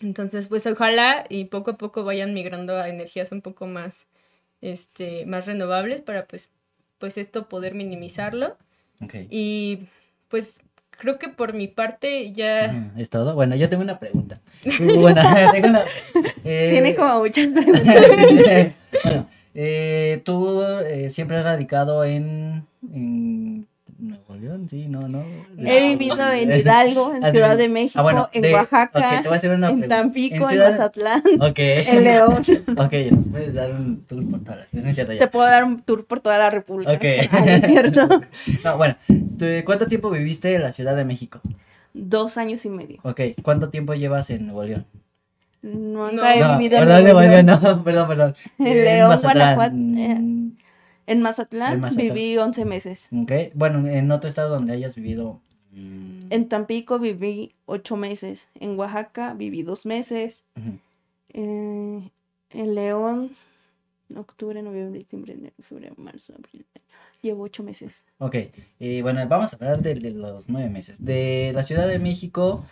Entonces, 0.00 0.46
pues 0.48 0.66
ojalá 0.66 1.24
y 1.30 1.46
poco 1.46 1.72
a 1.72 1.78
poco 1.78 2.04
vayan 2.04 2.34
migrando 2.34 2.76
a 2.76 2.88
energías 2.90 3.32
un 3.32 3.40
poco 3.40 3.66
más, 3.66 4.06
este, 4.72 5.26
más 5.26 5.46
renovables 5.46 6.00
para 6.00 6.26
pues, 6.26 6.50
pues 6.98 7.18
esto 7.18 7.48
poder 7.48 7.74
minimizarlo. 7.74 8.56
Y 9.30 9.80
pues 10.28 10.58
creo 10.90 11.18
que 11.18 11.28
por 11.28 11.52
mi 11.54 11.68
parte 11.68 12.32
ya... 12.32 12.90
¿Es 12.96 13.10
todo? 13.10 13.34
Bueno, 13.34 13.54
yo 13.56 13.68
tengo 13.68 13.82
una 13.82 13.98
pregunta. 13.98 14.40
Bueno, 14.80 15.22
tengo 15.52 15.68
una... 15.68 15.82
eh, 16.44 16.68
Tiene 16.72 16.94
como 16.94 17.20
muchas 17.20 17.52
preguntas. 17.52 18.72
bueno, 19.04 19.28
eh, 19.54 20.20
tú 20.24 20.62
eh, 20.62 21.10
siempre 21.10 21.36
has 21.38 21.44
radicado 21.44 22.04
en, 22.04 22.66
en 22.92 23.66
Nuevo 23.98 24.34
León, 24.36 24.66
sí, 24.68 24.86
no, 24.88 25.08
no. 25.08 25.24
He 25.58 25.88
vivido 25.88 26.30
en 26.32 26.52
Hidalgo, 26.52 27.14
en 27.14 27.24
Has 27.24 27.30
Ciudad 27.32 27.56
de 27.56 27.68
México, 27.68 27.98
Ah, 27.98 28.02
bueno, 28.02 28.28
en 28.32 28.42
de- 28.42 28.52
Oaxaca, 28.52 28.98
ok, 29.16 29.22
te 29.22 29.28
voy 29.28 29.34
a 29.34 29.36
hacer 29.38 29.50
una 29.52 29.68
en 29.68 29.72
pregunta. 29.80 29.96
Tampico, 29.96 30.34
en, 30.44 30.48
Ciudad- 30.50 30.70
Mazatlán, 30.72 31.22
Ok. 31.40 31.58
en 31.58 32.04
León. 32.04 32.42
Ok, 32.76 32.92
nos 33.12 33.28
puedes 33.28 33.54
dar 33.54 33.70
un 33.72 34.02
tour 34.04 34.24
por 34.30 34.40
no 34.72 34.88
es 34.88 34.94
cierto, 34.94 35.12
ya. 35.14 35.18
Te 35.20 35.28
puedo 35.28 35.46
dar 35.48 35.64
un 35.64 35.80
tour 35.80 36.04
por 36.06 36.20
toda 36.20 36.36
la 36.38 36.50
República. 36.50 36.92
Ok. 36.92 37.04
Ah, 37.32 37.44
¿no? 38.08 38.20
No, 38.64 38.76
bueno, 38.76 38.96
¿tú- 39.38 39.46
¿cuánto 39.64 39.86
tiempo 39.86 40.10
viviste 40.10 40.54
en 40.54 40.62
la 40.62 40.72
Ciudad 40.72 40.94
de 40.94 41.04
México? 41.04 41.40
Dos 41.94 42.36
años 42.36 42.64
y 42.66 42.68
medio. 42.68 42.98
Ok, 43.02 43.20
¿cuánto 43.42 43.70
tiempo 43.70 43.94
llevas 43.94 44.28
en 44.30 44.44
Nuevo 44.46 44.62
León? 44.64 44.84
Nunca 45.62 46.12
No. 46.12 46.26
he 46.26 46.40
no, 46.40 46.58
vivido 46.58 46.78
en 46.78 46.84
perdón, 46.84 47.02
Nuevo 47.04 47.20
León. 47.22 47.46
No, 47.46 47.82
perdón, 47.84 48.08
perdón. 48.08 48.34
En 48.58 48.74
León, 48.84 49.08
Mazatlán. 49.08 49.54
Guanajuato, 49.54 49.98
eh, 49.98 50.50
En 51.06 51.22
Mazatlán, 51.22 51.74
En 51.74 51.80
Mazatlán. 51.80 52.14
viví 52.14 52.36
11 52.36 52.64
meses. 52.64 53.08
Ok, 53.12 53.32
bueno, 53.54 53.86
en 53.88 54.10
otro 54.10 54.28
estado 54.28 54.50
donde 54.50 54.72
hayas 54.72 54.96
vivido. 54.96 55.40
mm, 55.72 56.18
En 56.30 56.48
Tampico 56.48 56.98
viví 56.98 57.54
8 57.66 57.96
meses. 57.96 58.48
En 58.58 58.78
Oaxaca 58.78 59.34
viví 59.34 59.62
2 59.62 59.86
meses. 59.86 60.42
ujú. 60.56 60.78
Eh, 61.38 62.10
en 62.50 62.74
León, 62.74 63.30
octubre, 64.16 64.62
noviembre, 64.62 64.98
diciembre, 64.98 65.34
enero, 65.34 65.54
febrero, 65.62 65.94
marzo, 65.98 66.32
abril. 66.34 66.64
Llevo 67.22 67.42
8 67.44 67.62
meses. 67.62 68.02
Ok, 68.18 68.36
y 68.78 69.02
bueno, 69.02 69.26
vamos 69.28 69.52
a 69.52 69.56
hablar 69.56 69.82
de, 69.82 69.94
de 69.94 70.10
los 70.12 70.48
nueve 70.48 70.70
meses. 70.70 71.04
De 71.04 71.50
la 71.54 71.62
Ciudad 71.62 71.86
de 71.88 71.98
México 71.98 72.64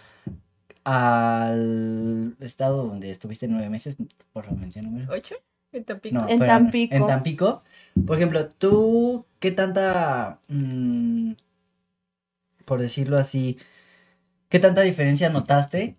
al 0.84 2.36
estado 2.40 2.86
donde 2.86 3.10
estuviste 3.10 3.48
nueve 3.48 3.68
meses, 3.70 3.96
por 4.32 4.44
favor, 4.44 4.60
mencióname. 4.60 5.06
¿Ocho? 5.10 5.34
En 5.72 5.84
Tampico. 5.84 6.14
No, 6.14 6.28
En 6.28 6.38
fueron- 6.38 6.46
Tampico. 6.64 6.94
En 6.94 7.06
Tampico. 7.06 7.62
Por 8.06 8.16
ejemplo, 8.16 8.48
tú, 8.48 9.26
¿qué 9.40 9.50
tanta, 9.50 10.40
mm, 10.48 11.32
por 12.64 12.80
decirlo 12.80 13.16
así, 13.18 13.58
qué 14.50 14.60
tanta 14.60 14.82
diferencia 14.82 15.30
notaste 15.30 15.96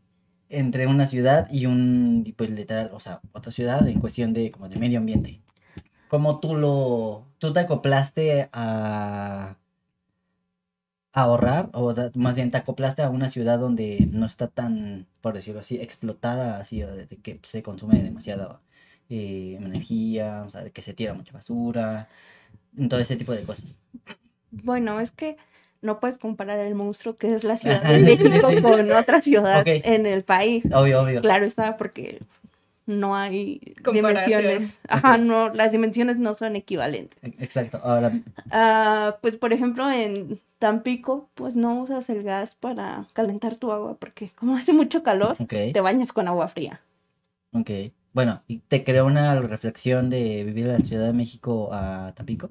entre 0.49 0.87
una 0.87 1.07
ciudad 1.07 1.47
y 1.51 1.65
un, 1.67 2.33
pues 2.37 2.49
literal, 2.51 2.91
o 2.93 2.99
sea, 2.99 3.21
otra 3.33 3.51
ciudad 3.51 3.87
en 3.87 3.99
cuestión 3.99 4.33
de 4.33 4.51
como 4.51 4.69
de 4.69 4.77
medio 4.77 4.99
ambiente? 4.99 5.41
¿Cómo 6.09 6.39
tú 6.39 6.55
lo, 6.55 7.27
tú 7.39 7.53
te 7.53 7.61
acoplaste 7.61 8.49
a, 8.53 9.57
a 11.13 11.21
ahorrar, 11.23 11.69
o 11.73 11.93
más 12.15 12.35
bien 12.35 12.51
te 12.51 12.57
acoplaste 12.57 13.01
a 13.01 13.09
una 13.09 13.29
ciudad 13.29 13.59
donde 13.59 14.07
no 14.11 14.25
está 14.25 14.47
tan, 14.47 15.07
por 15.21 15.33
decirlo 15.33 15.61
así, 15.61 15.77
explotada, 15.77 16.59
así, 16.59 16.83
o 16.83 16.93
de 16.95 17.07
que 17.07 17.39
se 17.43 17.63
consume 17.63 18.03
demasiada 18.03 18.61
eh, 19.09 19.57
energía, 19.61 20.43
o 20.45 20.49
sea, 20.49 20.63
de 20.63 20.71
que 20.71 20.81
se 20.81 20.93
tira 20.93 21.13
mucha 21.13 21.33
basura, 21.33 22.07
todo 22.89 22.99
ese 22.99 23.15
tipo 23.15 23.33
de 23.33 23.43
cosas. 23.43 23.75
Bueno, 24.51 24.99
es 24.99 25.11
que 25.11 25.37
no 25.81 25.99
puedes 25.99 26.17
comparar 26.17 26.59
el 26.59 26.75
monstruo 26.75 27.17
que 27.17 27.33
es 27.33 27.43
la 27.43 27.57
Ciudad 27.57 27.83
de 27.83 27.99
México 27.99 28.53
con 28.61 28.91
otra 28.91 29.21
ciudad 29.21 29.65
en 29.67 30.05
el 30.05 30.23
país. 30.23 30.65
Obvio, 30.73 31.01
obvio. 31.01 31.21
Claro 31.21 31.45
está, 31.45 31.77
porque 31.77 32.21
no 32.85 33.15
hay 33.15 33.75
dimensiones. 33.91 34.79
Ajá, 34.87 35.17
no, 35.17 35.49
las 35.53 35.71
dimensiones 35.71 36.17
no 36.17 36.33
son 36.33 36.55
equivalentes. 36.55 37.17
E- 37.23 37.43
Exacto. 37.43 37.79
Ahora, 37.83 38.11
Ah, 38.51 39.17
pues 39.21 39.37
por 39.37 39.53
ejemplo 39.53 39.89
en 39.91 40.39
Tampico, 40.59 41.29
pues 41.35 41.55
no 41.55 41.81
usas 41.81 42.09
el 42.09 42.23
gas 42.23 42.55
para 42.55 43.07
calentar 43.13 43.57
tu 43.57 43.71
agua, 43.71 43.97
porque 43.99 44.29
como 44.35 44.55
hace 44.55 44.73
mucho 44.73 45.03
calor, 45.03 45.35
te 45.73 45.81
bañas 45.81 46.13
con 46.13 46.27
agua 46.27 46.47
fría. 46.47 46.81
ok. 47.51 47.69
Bueno, 48.15 48.41
¿y 48.47 48.59
te 48.59 48.85
creó 48.85 49.05
una 49.05 49.37
reflexión 49.41 50.09
de 50.09 50.45
vivir 50.45 50.67
en 50.67 50.71
la 50.71 50.79
Ciudad 50.79 51.05
de 51.05 51.11
México 51.11 51.67
a 51.73 52.13
Tampico? 52.15 52.49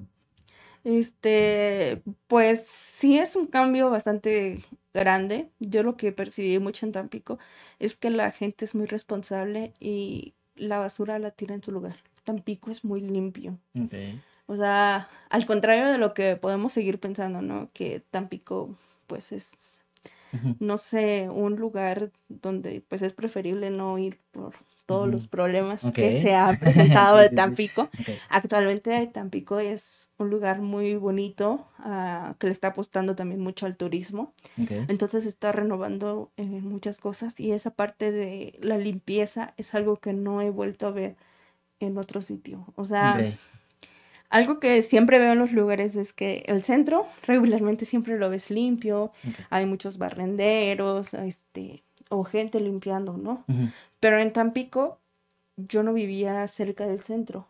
Este, 0.83 2.03
pues 2.27 2.67
sí 2.67 3.17
es 3.17 3.35
un 3.35 3.47
cambio 3.47 3.89
bastante 3.89 4.63
grande. 4.93 5.49
Yo 5.59 5.81
lo 5.81 5.97
que 5.97 6.11
percibí 6.11 6.59
mucho 6.59 6.85
en 6.85 6.91
Tampico 6.91 7.39
es 7.79 7.95
que 7.95 8.11
la 8.11 8.29
gente 8.29 8.63
es 8.63 8.75
muy 8.75 8.85
responsable 8.85 9.73
y 9.79 10.35
la 10.55 10.77
basura 10.77 11.17
la 11.17 11.31
tira 11.31 11.55
en 11.55 11.63
su 11.63 11.71
lugar. 11.71 11.95
Tampico 12.25 12.69
es 12.69 12.83
muy 12.85 13.01
limpio. 13.01 13.57
O 14.45 14.55
sea, 14.55 15.09
al 15.31 15.47
contrario 15.47 15.87
de 15.87 15.97
lo 15.97 16.13
que 16.13 16.35
podemos 16.35 16.73
seguir 16.73 16.99
pensando, 16.99 17.41
¿no? 17.41 17.71
Que 17.73 18.03
Tampico, 18.11 18.77
pues 19.07 19.31
es, 19.31 19.81
no 20.59 20.77
sé, 20.77 21.27
un 21.27 21.55
lugar 21.55 22.11
donde 22.29 22.83
pues 22.87 23.01
es 23.01 23.13
preferible 23.13 23.71
no 23.71 23.97
ir 23.97 24.19
por 24.29 24.53
todos 24.85 25.09
los 25.09 25.27
problemas 25.27 25.81
que 25.93 26.21
se 26.21 26.33
han 26.35 26.57
presentado 26.59 27.17
Sí, 27.17 27.23
de 27.23 27.29
sí, 27.29 27.29
sí. 27.29 27.35
Tampico. 27.35 27.81
Ok. 27.83 28.09
Actualmente 28.29 29.07
Tampico 29.07 29.59
es 29.59 30.09
un 30.17 30.29
lugar 30.29 30.61
muy 30.61 30.95
bonito, 30.95 31.67
ah, 31.79 32.35
que 32.39 32.47
le 32.47 32.53
está 32.53 32.69
apostando 32.69 33.15
también 33.15 33.41
mucho 33.41 33.65
al 33.65 33.75
turismo. 33.77 34.33
ok. 34.61 34.71
Entonces 34.87 35.25
está 35.25 35.51
renovando 35.51 36.31
eh, 36.37 36.43
muchas 36.45 36.99
cosas 36.99 37.39
y 37.39 37.51
esa 37.51 37.71
parte 37.71 38.11
de 38.11 38.57
la 38.61 38.77
limpieza 38.77 39.53
es 39.57 39.73
algo 39.75 39.97
que 39.97 40.13
no 40.13 40.41
he 40.41 40.49
vuelto 40.49 40.87
a 40.87 40.91
ver 40.91 41.15
en 41.79 41.97
otro 41.97 42.21
sitio. 42.21 42.65
O 42.75 42.85
sea, 42.85 43.19
algo 44.29 44.59
que 44.59 44.81
siempre 44.81 45.19
veo 45.19 45.33
en 45.33 45.39
los 45.39 45.51
lugares 45.51 45.95
es 45.95 46.11
que 46.11 46.43
el 46.47 46.63
centro 46.63 47.05
regularmente 47.25 47.85
siempre 47.85 48.17
lo 48.17 48.29
ves 48.29 48.49
limpio, 48.49 49.11
hay 49.49 49.65
muchos 49.65 49.97
barrenderos, 49.97 51.13
este, 51.13 51.83
o 52.09 52.23
gente 52.23 52.59
limpiando, 52.59 53.17
¿no? 53.17 53.43
Pero 53.99 54.19
en 54.19 54.31
Tampico 54.33 54.99
yo 55.57 55.83
no 55.83 55.93
vivía 55.93 56.47
cerca 56.47 56.85
del 56.87 57.01
centro 57.01 57.47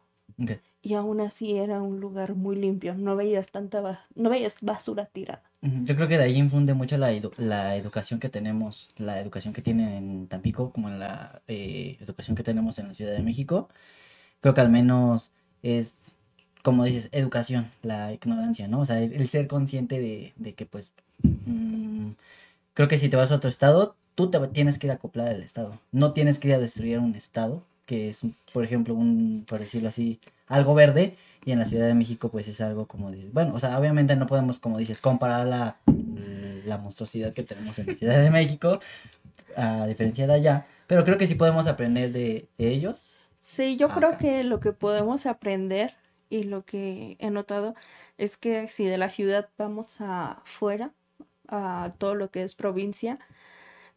y 0.81 0.93
aún 0.93 1.21
así 1.21 1.57
era 1.57 1.81
un 1.81 1.99
lugar 1.99 2.35
muy 2.35 2.55
limpio, 2.55 2.93
no 2.95 3.15
veías 3.15 3.49
tanta 3.49 3.81
ba- 3.81 4.05
no 4.15 4.29
veías 4.29 4.57
basura 4.61 5.05
tirada. 5.05 5.43
Yo 5.61 5.95
creo 5.95 6.07
que 6.07 6.17
de 6.19 6.25
ahí 6.25 6.35
infunde 6.37 6.75
mucho 6.75 6.95
la, 6.97 7.11
edu- 7.11 7.33
la 7.37 7.75
educación 7.75 8.19
que 8.19 8.29
tenemos, 8.29 8.89
la 8.97 9.19
educación 9.19 9.51
que 9.53 9.63
tienen 9.63 9.89
en 9.93 10.27
Tampico, 10.27 10.69
como 10.71 10.89
en 10.89 10.99
la 10.99 11.41
eh, 11.47 11.97
educación 12.01 12.35
que 12.37 12.43
tenemos 12.43 12.77
en 12.77 12.89
la 12.89 12.93
Ciudad 12.93 13.13
de 13.13 13.23
México. 13.23 13.67
Creo 14.41 14.53
que 14.53 14.61
al 14.61 14.69
menos 14.69 15.31
es 15.63 15.97
como 16.61 16.83
dices, 16.83 17.09
educación, 17.11 17.69
la 17.83 18.11
ignorancia, 18.13 18.67
¿no? 18.67 18.79
O 18.81 18.85
sea, 18.85 18.99
el, 19.01 19.13
el 19.13 19.27
ser 19.29 19.47
consciente 19.47 19.99
de, 19.99 20.33
de 20.35 20.53
que, 20.53 20.65
pues, 20.65 20.93
mm, 21.45 22.09
creo 22.73 22.87
que 22.87 22.97
si 22.97 23.09
te 23.09 23.17
vas 23.17 23.31
a 23.31 23.35
otro 23.35 23.49
estado, 23.49 23.95
tú 24.15 24.29
te 24.29 24.39
tienes 24.47 24.79
que 24.79 24.87
ir 24.87 24.91
a 24.91 24.95
acoplar 24.95 25.27
al 25.27 25.43
estado. 25.43 25.79
No 25.91 26.11
tienes 26.11 26.39
que 26.39 26.47
ir 26.47 26.53
a 26.55 26.59
destruir 26.59 26.99
un 26.99 27.15
estado, 27.15 27.61
que 27.85 28.09
es, 28.09 28.21
por 28.53 28.63
ejemplo, 28.63 28.93
un, 28.93 29.45
por 29.47 29.59
decirlo 29.59 29.89
así, 29.89 30.19
algo 30.47 30.73
verde, 30.73 31.15
y 31.43 31.51
en 31.51 31.59
la 31.59 31.65
Ciudad 31.65 31.85
de 31.85 31.93
México, 31.93 32.29
pues, 32.29 32.47
es 32.47 32.59
algo 32.61 32.87
como, 32.87 33.11
de, 33.11 33.29
bueno, 33.31 33.53
o 33.53 33.59
sea, 33.59 33.77
obviamente 33.79 34.15
no 34.15 34.25
podemos, 34.25 34.57
como 34.57 34.79
dices, 34.79 34.99
comparar 35.01 35.45
la, 35.45 35.77
la 36.65 36.77
monstruosidad 36.79 37.33
que 37.33 37.43
tenemos 37.43 37.77
en 37.77 37.87
la 37.87 37.95
Ciudad 37.95 38.19
de 38.19 38.31
México, 38.31 38.79
a 39.55 39.85
diferencia 39.85 40.25
de 40.25 40.33
allá, 40.33 40.65
pero 40.87 41.03
creo 41.05 41.17
que 41.17 41.27
sí 41.27 41.35
podemos 41.35 41.67
aprender 41.67 42.11
de, 42.11 42.47
de 42.57 42.69
ellos. 42.69 43.05
Sí, 43.39 43.77
yo 43.77 43.89
creo 43.89 44.17
que 44.17 44.43
lo 44.43 44.59
que 44.59 44.71
podemos 44.71 45.25
aprender 45.27 45.93
y 46.29 46.43
lo 46.43 46.65
que 46.65 47.15
he 47.19 47.29
notado 47.29 47.75
es 48.17 48.37
que 48.37 48.67
si 48.67 48.85
de 48.85 48.97
la 48.97 49.09
ciudad 49.09 49.49
vamos 49.57 49.97
afuera, 49.99 50.91
a 51.47 51.93
todo 51.99 52.15
lo 52.15 52.31
que 52.31 52.41
es 52.41 52.55
provincia, 52.55 53.19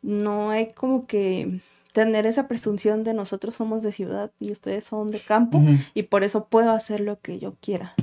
no 0.02 0.50
hay 0.50 0.72
como 0.72 1.06
que 1.06 1.60
tener 1.92 2.26
esa 2.26 2.48
presunción 2.48 3.02
de 3.02 3.14
nosotros 3.14 3.56
somos 3.56 3.82
de 3.82 3.92
ciudad 3.92 4.30
y 4.38 4.52
ustedes 4.52 4.84
son 4.84 5.10
de 5.10 5.20
campo 5.20 5.60
y 5.94 6.04
por 6.04 6.22
eso 6.22 6.46
puedo 6.46 6.70
hacer 6.72 7.00
lo 7.00 7.20
que 7.20 7.38
yo 7.38 7.56
quiera. 7.60 7.94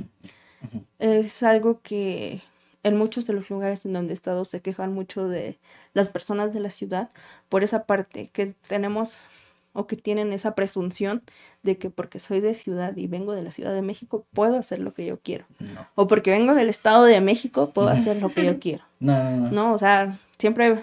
Es 0.98 1.42
algo 1.42 1.80
que 1.82 2.42
en 2.82 2.96
muchos 2.96 3.26
de 3.26 3.32
los 3.32 3.50
lugares 3.50 3.86
en 3.86 3.92
donde 3.92 4.12
he 4.12 4.14
estado 4.14 4.44
se 4.44 4.60
quejan 4.60 4.92
mucho 4.92 5.28
de 5.28 5.58
las 5.92 6.08
personas 6.08 6.52
de 6.52 6.60
la 6.60 6.70
ciudad 6.70 7.10
por 7.48 7.64
esa 7.64 7.84
parte, 7.84 8.28
que 8.32 8.54
tenemos 8.68 9.24
o 9.72 9.86
que 9.86 9.96
tienen 9.96 10.32
esa 10.32 10.54
presunción 10.54 11.22
de 11.62 11.76
que 11.76 11.90
porque 11.90 12.18
soy 12.18 12.40
de 12.40 12.54
ciudad 12.54 12.96
y 12.96 13.06
vengo 13.08 13.32
de 13.32 13.42
la 13.42 13.50
Ciudad 13.50 13.74
de 13.74 13.82
México, 13.82 14.24
puedo 14.32 14.56
hacer 14.56 14.80
lo 14.80 14.94
que 14.94 15.04
yo 15.04 15.20
quiero. 15.20 15.44
No. 15.58 15.86
O 15.94 16.06
porque 16.06 16.30
vengo 16.30 16.54
del 16.54 16.70
Estado 16.70 17.04
de 17.04 17.20
México, 17.20 17.70
puedo 17.74 17.88
hacer 17.88 18.20
lo 18.20 18.30
que 18.30 18.44
yo 18.44 18.58
quiero. 18.60 18.84
No, 19.00 19.22
no, 19.22 19.36
no. 19.36 19.50
No, 19.50 19.74
o 19.74 19.78
sea, 19.78 20.18
siempre 20.38 20.82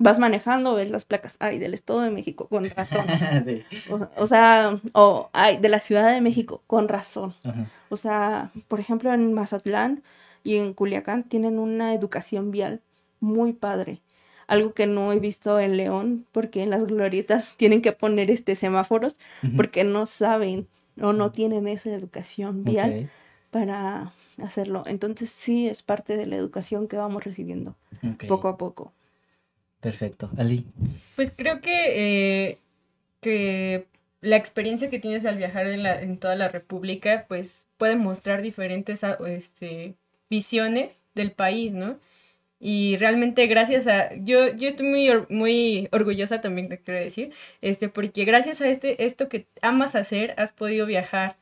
vas 0.00 0.18
manejando, 0.18 0.74
ves 0.74 0.90
las 0.90 1.04
placas, 1.04 1.36
ay, 1.38 1.58
del 1.58 1.74
Estado 1.74 2.00
de 2.00 2.10
México, 2.10 2.48
con 2.48 2.68
razón. 2.68 3.06
Sí. 3.46 3.62
O, 3.90 4.08
o 4.16 4.26
sea, 4.26 4.80
o 4.92 5.30
ay, 5.32 5.58
de 5.58 5.68
la 5.68 5.78
Ciudad 5.78 6.12
de 6.12 6.20
México, 6.20 6.62
con 6.66 6.88
razón. 6.88 7.34
Ajá. 7.44 7.66
O 7.90 7.96
sea, 7.96 8.50
por 8.68 8.80
ejemplo, 8.80 9.12
en 9.12 9.32
Mazatlán 9.34 10.02
y 10.42 10.56
en 10.56 10.72
Culiacán 10.72 11.24
tienen 11.24 11.58
una 11.58 11.92
educación 11.92 12.50
vial 12.50 12.80
muy 13.20 13.52
padre. 13.52 14.00
Algo 14.46 14.72
que 14.72 14.86
no 14.86 15.12
he 15.12 15.20
visto 15.20 15.60
en 15.60 15.76
León, 15.76 16.26
porque 16.32 16.62
en 16.62 16.70
las 16.70 16.86
glorietas 16.86 17.54
tienen 17.58 17.82
que 17.82 17.92
poner 17.92 18.30
este 18.30 18.56
semáforos, 18.56 19.16
porque 19.54 19.84
no 19.84 20.06
saben 20.06 20.66
o 21.00 21.12
no 21.12 21.30
tienen 21.30 21.68
esa 21.68 21.90
educación 21.90 22.64
vial 22.64 23.10
para 23.50 24.12
hacerlo. 24.38 24.84
Entonces 24.86 25.30
sí 25.30 25.68
es 25.68 25.82
parte 25.82 26.16
de 26.16 26.26
la 26.26 26.36
educación 26.36 26.88
que 26.88 26.96
vamos 26.96 27.22
recibiendo 27.22 27.76
poco 28.28 28.48
a 28.48 28.56
poco. 28.56 28.92
Perfecto. 29.80 30.30
Ali. 30.36 30.66
Pues 31.16 31.32
creo 31.34 31.60
que, 31.60 32.50
eh, 32.50 32.58
que 33.20 33.86
la 34.20 34.36
experiencia 34.36 34.90
que 34.90 34.98
tienes 34.98 35.24
al 35.24 35.36
viajar 35.36 35.66
en, 35.66 35.82
la, 35.82 36.00
en 36.00 36.18
toda 36.18 36.36
la 36.36 36.48
República, 36.48 37.24
pues 37.28 37.68
puede 37.78 37.96
mostrar 37.96 38.42
diferentes 38.42 39.04
ah, 39.04 39.18
este, 39.26 39.94
visiones 40.28 40.90
del 41.14 41.32
país, 41.32 41.72
¿no? 41.72 41.98
Y 42.62 42.96
realmente 42.96 43.46
gracias 43.46 43.86
a, 43.86 44.14
yo, 44.16 44.54
yo 44.54 44.68
estoy 44.68 44.86
muy, 44.86 45.08
muy 45.30 45.88
orgullosa 45.92 46.42
también, 46.42 46.68
te 46.68 46.78
quiero 46.78 47.00
decir, 47.00 47.32
este, 47.62 47.88
porque 47.88 48.26
gracias 48.26 48.60
a 48.60 48.68
este, 48.68 49.06
esto 49.06 49.30
que 49.30 49.46
amas 49.62 49.94
hacer, 49.94 50.34
has 50.36 50.52
podido 50.52 50.84
viajar 50.84 51.36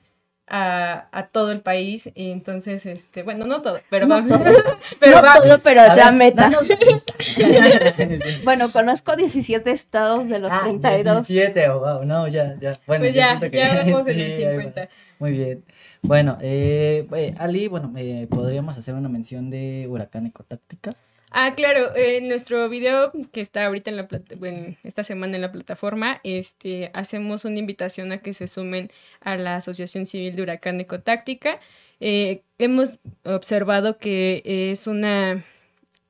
a, 0.51 1.09
a 1.13 1.27
todo 1.29 1.53
el 1.53 1.61
país, 1.61 2.11
y 2.15 2.31
entonces, 2.31 2.87
este, 2.87 3.23
bueno, 3.23 3.47
no 3.47 3.63
todo, 3.63 3.81
pero 3.91 4.07
No 4.07 4.15
vamos, 4.17 4.31
todo. 4.31 4.45
pero 5.01 5.17
no 5.17 5.23
va- 5.23 5.35
todo, 5.43 5.59
pero 5.61 5.81
es 5.83 5.89
la 5.97 6.05
ver, 6.07 6.15
meta. 6.15 6.43
danos. 6.51 6.69
Bueno, 8.45 8.71
conozco 8.73 9.17
17 9.17 9.71
estados 9.71 10.29
de 10.29 10.39
los 10.39 10.51
Ah, 10.53 10.61
32. 10.65 11.27
17, 11.29 11.69
oh, 11.71 11.81
wow, 11.81 12.05
no, 12.05 12.29
ya, 12.29 12.57
ya. 12.61 12.73
Bueno, 12.87 13.05
pues 13.05 13.15
ya, 13.15 13.29
siento 13.39 13.51
que- 13.51 13.57
ya 13.57 13.75
vamos 13.93 14.09
en 14.09 14.21
el 14.21 14.33
ahí 14.33 14.45
va. 14.45 14.51
50. 14.63 14.89
Muy 15.19 15.33
bien. 15.33 15.65
Bueno, 16.03 16.39
eh, 16.41 17.07
eh, 17.13 17.35
Ali, 17.39 17.69
bueno, 17.69 17.93
eh, 17.97 18.27
podríamos 18.31 18.79
hacer 18.79 18.95
una 18.95 19.09
mención 19.09 19.51
de 19.51 19.87
Huracán 19.89 20.27
Ecotáctica. 20.27 20.95
Ah, 21.31 21.55
claro, 21.55 21.95
en 21.95 22.29
nuestro 22.29 22.69
video 22.71 23.12
que 23.33 23.41
está 23.43 23.67
ahorita 23.67 23.91
en 23.91 23.97
la 23.99 24.09
bueno, 24.38 24.77
esta 24.83 25.05
semana 25.05 25.37
en 25.37 25.43
la 25.43 25.53
plataforma, 25.53 26.21
este, 26.25 26.91
hacemos 26.95 27.45
una 27.45 27.59
invitación 27.59 28.12
a 28.12 28.19
que 28.23 28.33
se 28.33 28.49
sumen 28.49 28.91
a 29.21 29.37
la 29.37 29.57
Asociación 29.57 30.07
Civil 30.07 30.37
de 30.37 30.43
Huracán 30.43 30.81
Ecotáctica. 30.81 31.61
Eh, 32.01 32.43
hemos 32.59 32.99
observado 33.25 33.99
que 33.99 34.43
es 34.45 34.87
una, 34.87 35.45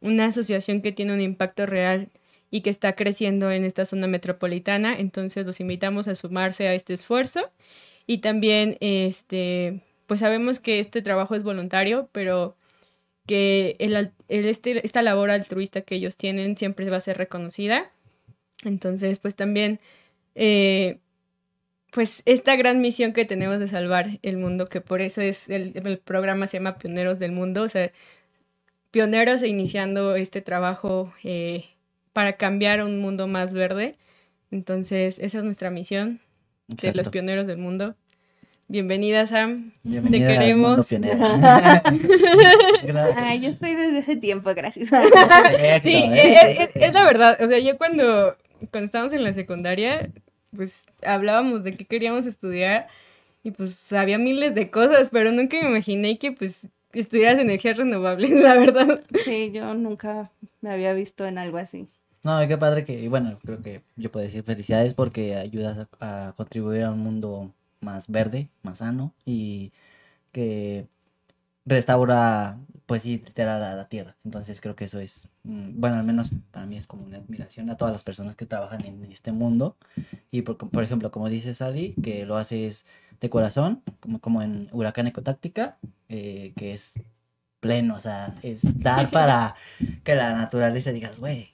una 0.00 0.26
asociación 0.26 0.82
que 0.82 0.92
tiene 0.92 1.14
un 1.14 1.20
impacto 1.20 1.66
real 1.66 2.10
y 2.50 2.62
que 2.62 2.70
está 2.70 2.94
creciendo 2.94 3.50
en 3.50 3.64
esta 3.64 3.84
zona 3.84 4.06
metropolitana, 4.06 4.94
entonces 4.98 5.44
los 5.46 5.60
invitamos 5.60 6.08
a 6.08 6.14
sumarse 6.14 6.68
a 6.68 6.74
este 6.74 6.94
esfuerzo 6.94 7.50
y 8.06 8.18
también, 8.18 8.78
este, 8.80 9.82
pues 10.06 10.20
sabemos 10.20 10.60
que 10.60 10.78
este 10.80 11.02
trabajo 11.02 11.34
es 11.34 11.42
voluntario, 11.42 12.08
pero 12.12 12.56
que 13.28 13.76
el, 13.78 13.94
al- 13.94 14.12
el 14.28 14.46
este, 14.46 14.84
esta 14.84 15.02
labor 15.02 15.30
altruista 15.30 15.82
que 15.82 15.94
ellos 15.94 16.16
tienen 16.16 16.56
siempre 16.56 16.90
va 16.90 16.96
a 16.96 17.00
ser 17.00 17.16
reconocida. 17.18 17.92
Entonces, 18.64 19.20
pues 19.20 19.36
también, 19.36 19.78
eh, 20.34 20.98
pues 21.92 22.22
esta 22.24 22.56
gran 22.56 22.80
misión 22.80 23.12
que 23.12 23.24
tenemos 23.24 23.60
de 23.60 23.68
salvar 23.68 24.18
el 24.22 24.36
mundo, 24.38 24.66
que 24.66 24.80
por 24.80 25.00
eso 25.00 25.20
es 25.20 25.48
el, 25.48 25.72
el 25.76 25.98
programa 25.98 26.46
se 26.48 26.56
llama 26.56 26.78
Pioneros 26.78 27.18
del 27.18 27.32
Mundo, 27.32 27.62
o 27.62 27.68
sea, 27.68 27.92
pioneros 28.90 29.42
e 29.42 29.48
iniciando 29.48 30.16
este 30.16 30.40
trabajo 30.40 31.12
eh, 31.22 31.66
para 32.12 32.36
cambiar 32.36 32.82
un 32.82 32.98
mundo 32.98 33.28
más 33.28 33.52
verde. 33.52 33.96
Entonces, 34.50 35.18
esa 35.18 35.38
es 35.38 35.44
nuestra 35.44 35.70
misión 35.70 36.20
de 36.68 36.88
los 36.88 36.96
Exacto. 36.96 37.10
pioneros 37.10 37.46
del 37.46 37.58
mundo. 37.58 37.94
Bienvenida, 38.70 39.24
Sam. 39.24 39.72
Bienvenida 39.82 40.28
al 40.28 40.38
queremos. 40.38 40.92
mundo. 40.92 41.08
Gracias. 42.82 43.16
Ay, 43.16 43.40
yo 43.40 43.48
estoy 43.48 43.74
desde 43.74 43.98
ese 44.00 44.16
tiempo, 44.16 44.54
gracias. 44.54 44.90
Sí, 44.90 44.92
Perfecto, 44.92 45.88
¿eh? 45.88 46.32
eh, 46.32 46.62
eh, 46.64 46.70
es, 46.74 46.92
la 46.92 47.04
verdad. 47.04 47.38
O 47.42 47.48
sea, 47.48 47.58
yo 47.60 47.78
cuando, 47.78 48.36
cuando 48.70 48.84
estábamos 48.84 49.14
en 49.14 49.24
la 49.24 49.32
secundaria, 49.32 50.10
pues 50.54 50.84
hablábamos 51.02 51.64
de 51.64 51.78
qué 51.78 51.86
queríamos 51.86 52.26
estudiar 52.26 52.88
y 53.42 53.52
pues 53.52 53.90
había 53.94 54.18
miles 54.18 54.54
de 54.54 54.70
cosas, 54.70 55.08
pero 55.10 55.32
nunca 55.32 55.56
me 55.62 55.70
imaginé 55.70 56.18
que 56.18 56.32
pues 56.32 56.68
estudiaras 56.92 57.40
energías 57.40 57.78
renovables, 57.78 58.30
la 58.32 58.58
verdad. 58.58 59.00
Sí, 59.24 59.50
yo 59.50 59.72
nunca 59.72 60.30
me 60.60 60.70
había 60.70 60.92
visto 60.92 61.26
en 61.26 61.38
algo 61.38 61.56
así. 61.56 61.88
No, 62.22 62.46
qué 62.46 62.58
padre 62.58 62.84
que, 62.84 63.00
y 63.00 63.08
bueno, 63.08 63.38
creo 63.42 63.62
que 63.62 63.80
yo 63.96 64.10
puedo 64.12 64.26
decir 64.26 64.42
felicidades 64.42 64.92
porque 64.92 65.36
ayudas 65.36 65.88
a, 66.00 66.28
a 66.28 66.32
contribuir 66.34 66.82
a 66.82 66.90
un 66.90 66.98
mundo 66.98 67.54
más 67.80 68.08
verde, 68.08 68.48
más 68.62 68.78
sano 68.78 69.14
y 69.24 69.72
que 70.32 70.86
restaura, 71.66 72.58
pues 72.86 73.02
sí, 73.02 73.22
literal 73.24 73.62
a 73.62 73.74
la 73.76 73.88
tierra. 73.88 74.16
Entonces 74.24 74.60
creo 74.60 74.76
que 74.76 74.84
eso 74.84 74.98
es, 75.00 75.28
mm, 75.44 75.80
bueno, 75.80 75.96
al 75.96 76.04
menos 76.04 76.30
para 76.50 76.66
mí 76.66 76.76
es 76.76 76.86
como 76.86 77.04
una 77.04 77.18
admiración 77.18 77.70
a 77.70 77.76
todas 77.76 77.92
las 77.92 78.04
personas 78.04 78.36
que 78.36 78.46
trabajan 78.46 78.84
en 78.84 79.04
este 79.12 79.32
mundo. 79.32 79.76
Y 80.30 80.42
por, 80.42 80.56
por 80.56 80.82
ejemplo, 80.82 81.10
como 81.10 81.28
dice 81.28 81.54
Sally, 81.54 81.94
que 82.02 82.26
lo 82.26 82.36
haces 82.36 82.84
de 83.20 83.30
corazón, 83.30 83.82
como, 84.00 84.20
como 84.20 84.42
en 84.42 84.68
Huracán 84.72 85.06
Ecotáctica, 85.06 85.78
eh, 86.08 86.52
que 86.56 86.72
es 86.72 86.94
pleno, 87.60 87.96
o 87.96 88.00
sea, 88.00 88.34
es 88.42 88.60
dar 88.80 89.10
para 89.10 89.56
que 90.04 90.14
la 90.14 90.34
naturaleza 90.34 90.92
digas, 90.92 91.18
güey, 91.18 91.50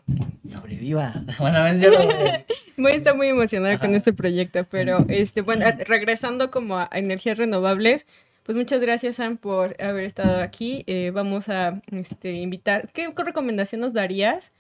sobreviva. 0.51 1.25
Bueno. 1.39 1.59
Voy 2.77 2.93
a 2.93 2.95
estar 2.95 3.17
muy 3.17 3.29
emocionada 3.29 3.79
con 3.79 3.95
este 3.95 4.13
proyecto, 4.13 4.65
pero 4.71 5.05
este, 5.09 5.41
bueno, 5.41 5.67
regresando 5.87 6.51
como 6.51 6.79
a 6.79 6.89
energías 6.93 7.39
renovables, 7.39 8.07
pues 8.45 8.57
muchas 8.57 8.83
gracias, 8.83 9.17
Sam, 9.17 9.39
por 9.39 9.83
haber 9.83 10.05
estado 10.05 10.43
aquí. 10.43 10.85
Eh, 10.87 11.11
vamos 11.15 11.49
a 11.49 11.81
este, 11.91 12.33
invitar. 12.33 12.91
¿Qué 12.93 13.11
recomendación 13.17 13.81
nos 13.81 13.95
darías? 13.95 14.53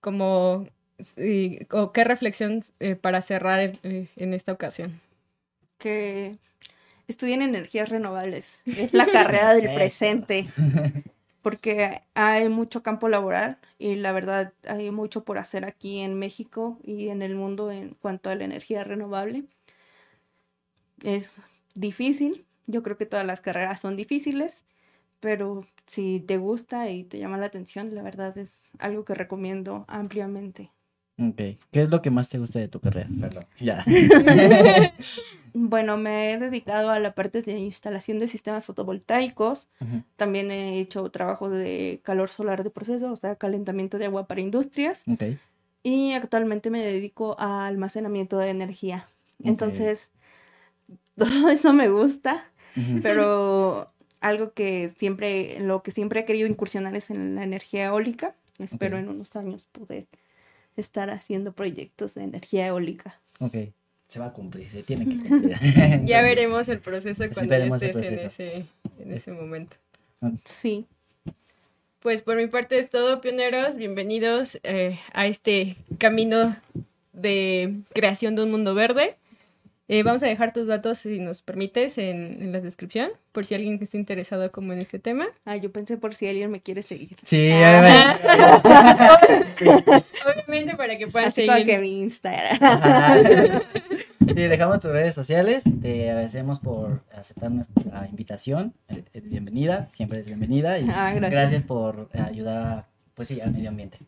Como, 0.00 0.66
o 1.70 1.92
qué 1.92 2.04
reflexión 2.04 2.62
eh, 2.80 2.96
para 2.96 3.20
cerrar 3.20 3.60
eh, 3.60 4.08
en 4.16 4.34
esta 4.34 4.52
ocasión. 4.52 5.00
Que 5.78 6.36
estudien 7.08 7.42
energías 7.42 7.88
renovables. 7.88 8.60
Es 8.66 8.92
la 8.92 9.06
carrera 9.06 9.54
del 9.54 9.74
presente. 9.74 10.48
Porque 11.42 12.02
hay 12.14 12.48
mucho 12.48 12.84
campo 12.84 13.08
laboral 13.08 13.58
y 13.78 13.96
la 13.96 14.12
verdad 14.12 14.52
hay 14.68 14.92
mucho 14.92 15.24
por 15.24 15.38
hacer 15.38 15.64
aquí 15.64 15.98
en 15.98 16.14
México 16.14 16.78
y 16.84 17.08
en 17.08 17.20
el 17.20 17.34
mundo 17.34 17.72
en 17.72 17.96
cuanto 18.00 18.30
a 18.30 18.36
la 18.36 18.44
energía 18.44 18.84
renovable. 18.84 19.44
Es 21.02 21.38
difícil. 21.74 22.46
Yo 22.68 22.84
creo 22.84 22.96
que 22.96 23.06
todas 23.06 23.26
las 23.26 23.40
carreras 23.40 23.80
son 23.80 23.96
difíciles, 23.96 24.64
pero 25.18 25.66
si 25.84 26.20
te 26.20 26.36
gusta 26.36 26.88
y 26.90 27.02
te 27.02 27.18
llama 27.18 27.38
la 27.38 27.46
atención, 27.46 27.92
la 27.92 28.02
verdad 28.02 28.38
es 28.38 28.62
algo 28.78 29.04
que 29.04 29.14
recomiendo 29.14 29.84
ampliamente. 29.88 30.70
Ok. 31.18 31.36
¿Qué 31.36 31.82
es 31.82 31.90
lo 31.90 32.02
que 32.02 32.10
más 32.10 32.28
te 32.28 32.38
gusta 32.38 32.58
de 32.58 32.68
tu 32.68 32.80
carrera? 32.80 33.08
Perdón. 33.20 33.44
Ya. 33.60 33.84
Bueno, 35.54 35.98
me 35.98 36.32
he 36.32 36.38
dedicado 36.38 36.88
a 36.88 36.98
la 36.98 37.14
parte 37.14 37.42
de 37.42 37.58
instalación 37.58 38.18
de 38.18 38.26
sistemas 38.26 38.64
fotovoltaicos. 38.64 39.68
También 40.16 40.50
he 40.50 40.78
hecho 40.78 41.10
trabajo 41.10 41.50
de 41.50 42.00
calor 42.04 42.30
solar 42.30 42.64
de 42.64 42.70
proceso, 42.70 43.12
o 43.12 43.16
sea, 43.16 43.36
calentamiento 43.36 43.98
de 43.98 44.06
agua 44.06 44.26
para 44.26 44.40
industrias. 44.40 45.04
Ok. 45.06 45.24
Y 45.82 46.12
actualmente 46.14 46.70
me 46.70 46.82
dedico 46.82 47.36
a 47.38 47.66
almacenamiento 47.66 48.38
de 48.38 48.48
energía. 48.48 49.06
Entonces, 49.44 50.10
todo 51.16 51.50
eso 51.50 51.74
me 51.74 51.90
gusta, 51.90 52.50
pero 53.02 53.92
algo 54.20 54.52
que 54.54 54.88
siempre, 54.96 55.60
lo 55.60 55.82
que 55.82 55.90
siempre 55.90 56.20
he 56.20 56.24
querido 56.24 56.48
incursionar 56.48 56.96
es 56.96 57.10
en 57.10 57.34
la 57.34 57.44
energía 57.44 57.86
eólica. 57.86 58.34
Espero 58.58 58.96
Ok. 58.96 59.02
en 59.02 59.08
unos 59.10 59.36
años 59.36 59.66
poder 59.70 60.06
estar 60.76 61.10
haciendo 61.10 61.52
proyectos 61.52 62.14
de 62.14 62.24
energía 62.24 62.66
eólica. 62.66 63.20
Ok. 63.40 63.54
Se 64.08 64.18
va 64.18 64.26
a 64.26 64.32
cumplir, 64.32 64.68
se 64.70 64.82
tiene 64.82 65.04
que 65.06 65.16
cumplir. 65.28 65.58
Ya 65.60 65.86
Entonces, 65.86 66.22
veremos 66.22 66.68
el 66.68 66.78
proceso 66.80 67.24
cuando 67.32 67.56
ya 67.58 67.66
estés 67.66 67.96
en 67.96 68.18
ese, 68.18 68.64
en 68.98 69.12
ese 69.12 69.32
momento. 69.32 69.76
Sí. 70.44 70.86
Pues 72.00 72.22
por 72.22 72.36
mi 72.36 72.46
parte 72.46 72.78
es 72.78 72.90
todo, 72.90 73.20
pioneros. 73.20 73.76
Bienvenidos 73.76 74.58
eh, 74.64 74.98
a 75.12 75.26
este 75.26 75.76
camino 75.98 76.56
de 77.12 77.80
creación 77.94 78.34
de 78.34 78.42
un 78.42 78.50
mundo 78.50 78.74
verde. 78.74 79.16
Eh, 79.88 80.02
vamos 80.04 80.22
a 80.22 80.26
dejar 80.26 80.52
tus 80.52 80.66
datos, 80.66 80.98
si 80.98 81.18
nos 81.18 81.42
permites, 81.42 81.98
en, 81.98 82.40
en 82.40 82.52
la 82.52 82.60
descripción, 82.60 83.10
por 83.32 83.44
si 83.44 83.54
alguien 83.54 83.78
que 83.78 83.84
esté 83.84 83.98
interesado 83.98 84.50
como 84.52 84.72
en 84.72 84.78
este 84.78 84.98
tema. 84.98 85.26
Ah, 85.44 85.56
yo 85.56 85.70
pensé 85.72 85.98
por 85.98 86.14
si 86.14 86.28
alguien 86.28 86.50
me 86.50 86.60
quiere 86.60 86.82
seguir. 86.82 87.16
Sí, 87.24 87.50
Ah. 87.52 88.16
obviamente. 88.62 89.42
Obviamente 90.24 90.76
para 90.76 90.96
que 90.98 91.06
puedan 91.08 91.28
Así 91.28 91.46
seguir. 91.46 91.66
que 91.66 91.78
mi 91.78 92.00
Instagram. 92.00 92.58
Ajá. 92.62 93.16
Sí, 94.26 94.34
dejamos 94.34 94.80
tus 94.80 94.92
redes 94.92 95.14
sociales. 95.14 95.64
Te 95.82 96.08
agradecemos 96.10 96.60
por 96.60 97.02
aceptar 97.12 97.50
nuestra 97.50 98.06
invitación. 98.08 98.72
Eh, 98.88 99.02
eh, 99.12 99.20
Bienvenida, 99.20 99.88
siempre 99.92 100.20
es 100.20 100.26
bienvenida. 100.26 100.78
Y 100.78 100.86
Ah, 100.88 101.12
gracias. 101.12 101.30
gracias 101.32 101.62
por 101.64 102.08
ayudar, 102.14 102.86
pues 103.14 103.28
sí, 103.28 103.40
al 103.40 103.52
medio 103.52 103.68
ambiente. 103.68 103.98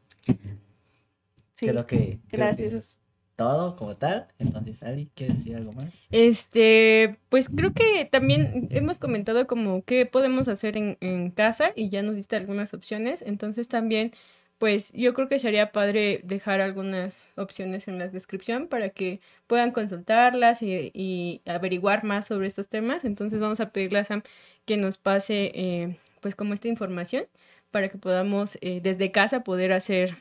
Sí. 1.57 1.67
Creo 1.67 1.87
que, 1.87 1.97
creo 1.97 2.21
que 2.29 2.37
gracias. 2.37 2.99
Todo 3.37 3.77
como 3.77 3.97
tal. 3.97 4.29
Entonces, 4.39 4.83
Ali, 4.83 5.11
¿quieres 5.15 5.39
decir 5.39 5.57
algo 5.57 5.73
más? 5.73 5.87
Este, 6.11 7.19
pues 7.29 7.49
creo 7.49 7.73
que 7.73 8.05
también 8.05 8.69
hemos 8.71 8.99
comentado 8.99 9.47
como 9.47 9.83
qué 9.85 10.07
podemos 10.07 10.49
hacer 10.49 10.77
en, 10.77 10.97
en 11.01 11.31
casa 11.31 11.73
y 11.75 11.89
ya 11.89 12.03
nos 12.03 12.17
diste 12.17 12.37
algunas 12.37 12.75
opciones. 12.75 13.23
Entonces 13.23 13.69
también, 13.69 14.13
pues 14.59 14.93
yo 14.93 15.15
creo 15.15 15.29
que 15.29 15.39
sería 15.39 15.73
padre 15.73 16.21
dejar 16.25 16.61
algunas 16.61 17.29
opciones 17.37 17.89
en 17.89 17.99
la 17.99 18.09
descripción 18.09 18.69
para 18.69 18.91
que 18.91 19.21
puedan 19.47 19.73
consultarlas 19.73 20.63
y, 20.63 20.91
y 20.95 21.43
averiguar 21.47 22.05
más 22.05 22.27
sobre 22.27 22.47
estos 22.47 22.69
temas. 22.69 23.05
Entonces 23.05 23.41
vamos 23.41 23.61
a 23.61 23.71
pedirle 23.71 23.99
a 23.99 24.05
Sam 24.05 24.23
que 24.65 24.77
nos 24.77 24.99
pase 24.99 25.51
eh, 25.55 25.97
pues 26.21 26.35
como 26.37 26.55
esta 26.55 26.69
información 26.69 27.27
para 27.71 27.89
que 27.89 27.99
podamos 27.99 28.57
eh, 28.61 28.81
desde 28.81 29.11
casa 29.11 29.43
poder 29.43 29.73
hacer 29.73 30.15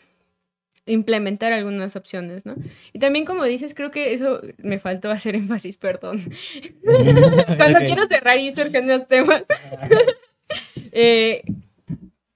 implementar 0.85 1.53
algunas 1.53 1.95
opciones, 1.95 2.45
¿no? 2.45 2.55
Y 2.91 2.99
también 2.99 3.25
como 3.25 3.43
dices, 3.45 3.73
creo 3.73 3.91
que 3.91 4.13
eso 4.13 4.41
me 4.57 4.79
faltó 4.79 5.11
hacer 5.11 5.35
énfasis, 5.35 5.77
perdón. 5.77 6.21
Cuando 7.57 7.79
quiero 7.79 8.05
cerrar 8.07 8.39
y 8.39 8.51
surgen 8.51 8.87
los 8.87 9.07
temas. 9.07 9.43
Eh, 10.95 11.41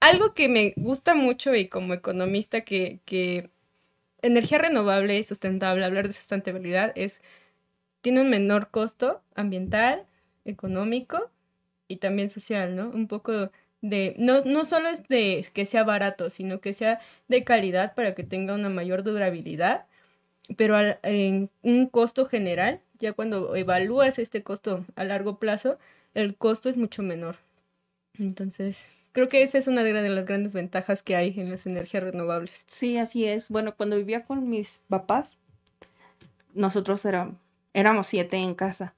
algo 0.00 0.34
que 0.34 0.48
me 0.48 0.72
gusta 0.76 1.14
mucho 1.14 1.54
y 1.54 1.68
como 1.68 1.94
economista 1.94 2.62
que, 2.62 2.98
que 3.04 3.50
energía 4.20 4.58
renovable 4.58 5.16
y 5.16 5.22
sustentable, 5.22 5.84
hablar 5.84 6.08
de 6.08 6.14
sustentabilidad 6.14 6.92
es, 6.96 7.20
tiene 8.00 8.20
un 8.20 8.30
menor 8.30 8.70
costo 8.70 9.22
ambiental, 9.36 10.06
económico 10.44 11.30
y 11.86 11.96
también 11.96 12.30
social, 12.30 12.74
¿no? 12.74 12.90
Un 12.90 13.06
poco 13.06 13.52
de, 13.80 14.14
no, 14.18 14.42
no 14.44 14.64
solo 14.64 14.88
es 14.88 15.06
de 15.08 15.46
que 15.52 15.66
sea 15.66 15.84
barato, 15.84 16.30
sino 16.30 16.60
que 16.60 16.72
sea 16.72 17.00
de 17.28 17.44
calidad 17.44 17.94
para 17.94 18.14
que 18.14 18.24
tenga 18.24 18.54
una 18.54 18.68
mayor 18.68 19.02
durabilidad, 19.02 19.86
pero 20.56 20.76
en 21.02 21.50
un 21.62 21.86
costo 21.86 22.24
general, 22.24 22.80
ya 22.98 23.12
cuando 23.12 23.54
evalúas 23.54 24.18
este 24.18 24.42
costo 24.42 24.84
a 24.96 25.04
largo 25.04 25.38
plazo, 25.38 25.78
el 26.14 26.36
costo 26.36 26.68
es 26.68 26.76
mucho 26.76 27.02
menor. 27.02 27.36
Entonces, 28.18 28.86
creo 29.12 29.28
que 29.28 29.42
esa 29.42 29.58
es 29.58 29.66
una 29.66 29.84
de 29.84 29.92
de 29.92 30.08
las 30.08 30.26
grandes 30.26 30.52
ventajas 30.54 31.02
que 31.02 31.16
hay 31.16 31.38
en 31.38 31.50
las 31.50 31.66
energías 31.66 32.02
renovables. 32.02 32.64
Sí, 32.66 32.96
así 32.98 33.26
es. 33.26 33.48
Bueno, 33.48 33.76
cuando 33.76 33.96
vivía 33.96 34.24
con 34.24 34.48
mis 34.48 34.80
papás, 34.88 35.36
nosotros 36.54 37.04
éramos, 37.04 37.36
éramos 37.74 38.06
siete 38.06 38.38
en 38.38 38.54
casa. 38.54 38.94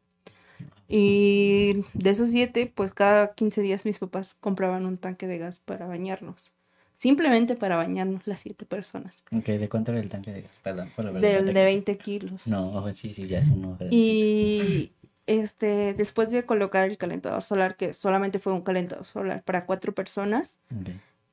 Y 0.92 1.85
de 1.94 2.11
esos 2.11 2.31
siete, 2.31 2.70
pues 2.74 2.92
cada 2.92 3.33
15 3.35 3.62
días 3.62 3.85
mis 3.87 4.00
papás 4.00 4.35
compraban 4.35 4.87
un 4.87 4.96
tanque 4.96 5.29
de 5.29 5.38
gas 5.38 5.61
para 5.61 5.87
bañarnos. 5.87 6.50
Simplemente 6.94 7.55
para 7.55 7.76
bañarnos 7.76 8.26
las 8.26 8.40
siete 8.40 8.66
personas. 8.66 9.22
Ok, 9.31 9.46
¿de 9.46 9.68
cuánto 9.68 9.92
era 9.92 10.00
el 10.00 10.09
tanque 10.09 10.33
de 10.33 10.42
gas? 10.42 10.59
Perdón, 10.64 10.90
por 10.96 11.05
la 11.05 11.12
Del 11.20 11.55
de 11.55 11.64
20 11.64 11.96
kilos. 11.96 12.48
No, 12.48 12.72
ojo, 12.72 12.92
sí, 12.92 13.14
sí, 13.14 13.29
ya 13.29 13.38
es 13.38 13.50
número. 13.50 13.87
Y 13.88 14.90
este, 15.26 15.94
después 15.94 16.29
de 16.31 16.44
colocar 16.44 16.90
el 16.90 16.98
calentador 16.98 17.44
solar, 17.44 17.76
que 17.76 17.94
solamente 17.94 18.40
fue 18.40 18.53
un 18.53 18.62
calentador 18.62 19.05
solar 19.05 19.44
para 19.44 19.66
cuatro 19.66 19.94
personas, 19.94 20.59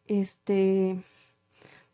este, 0.06 1.02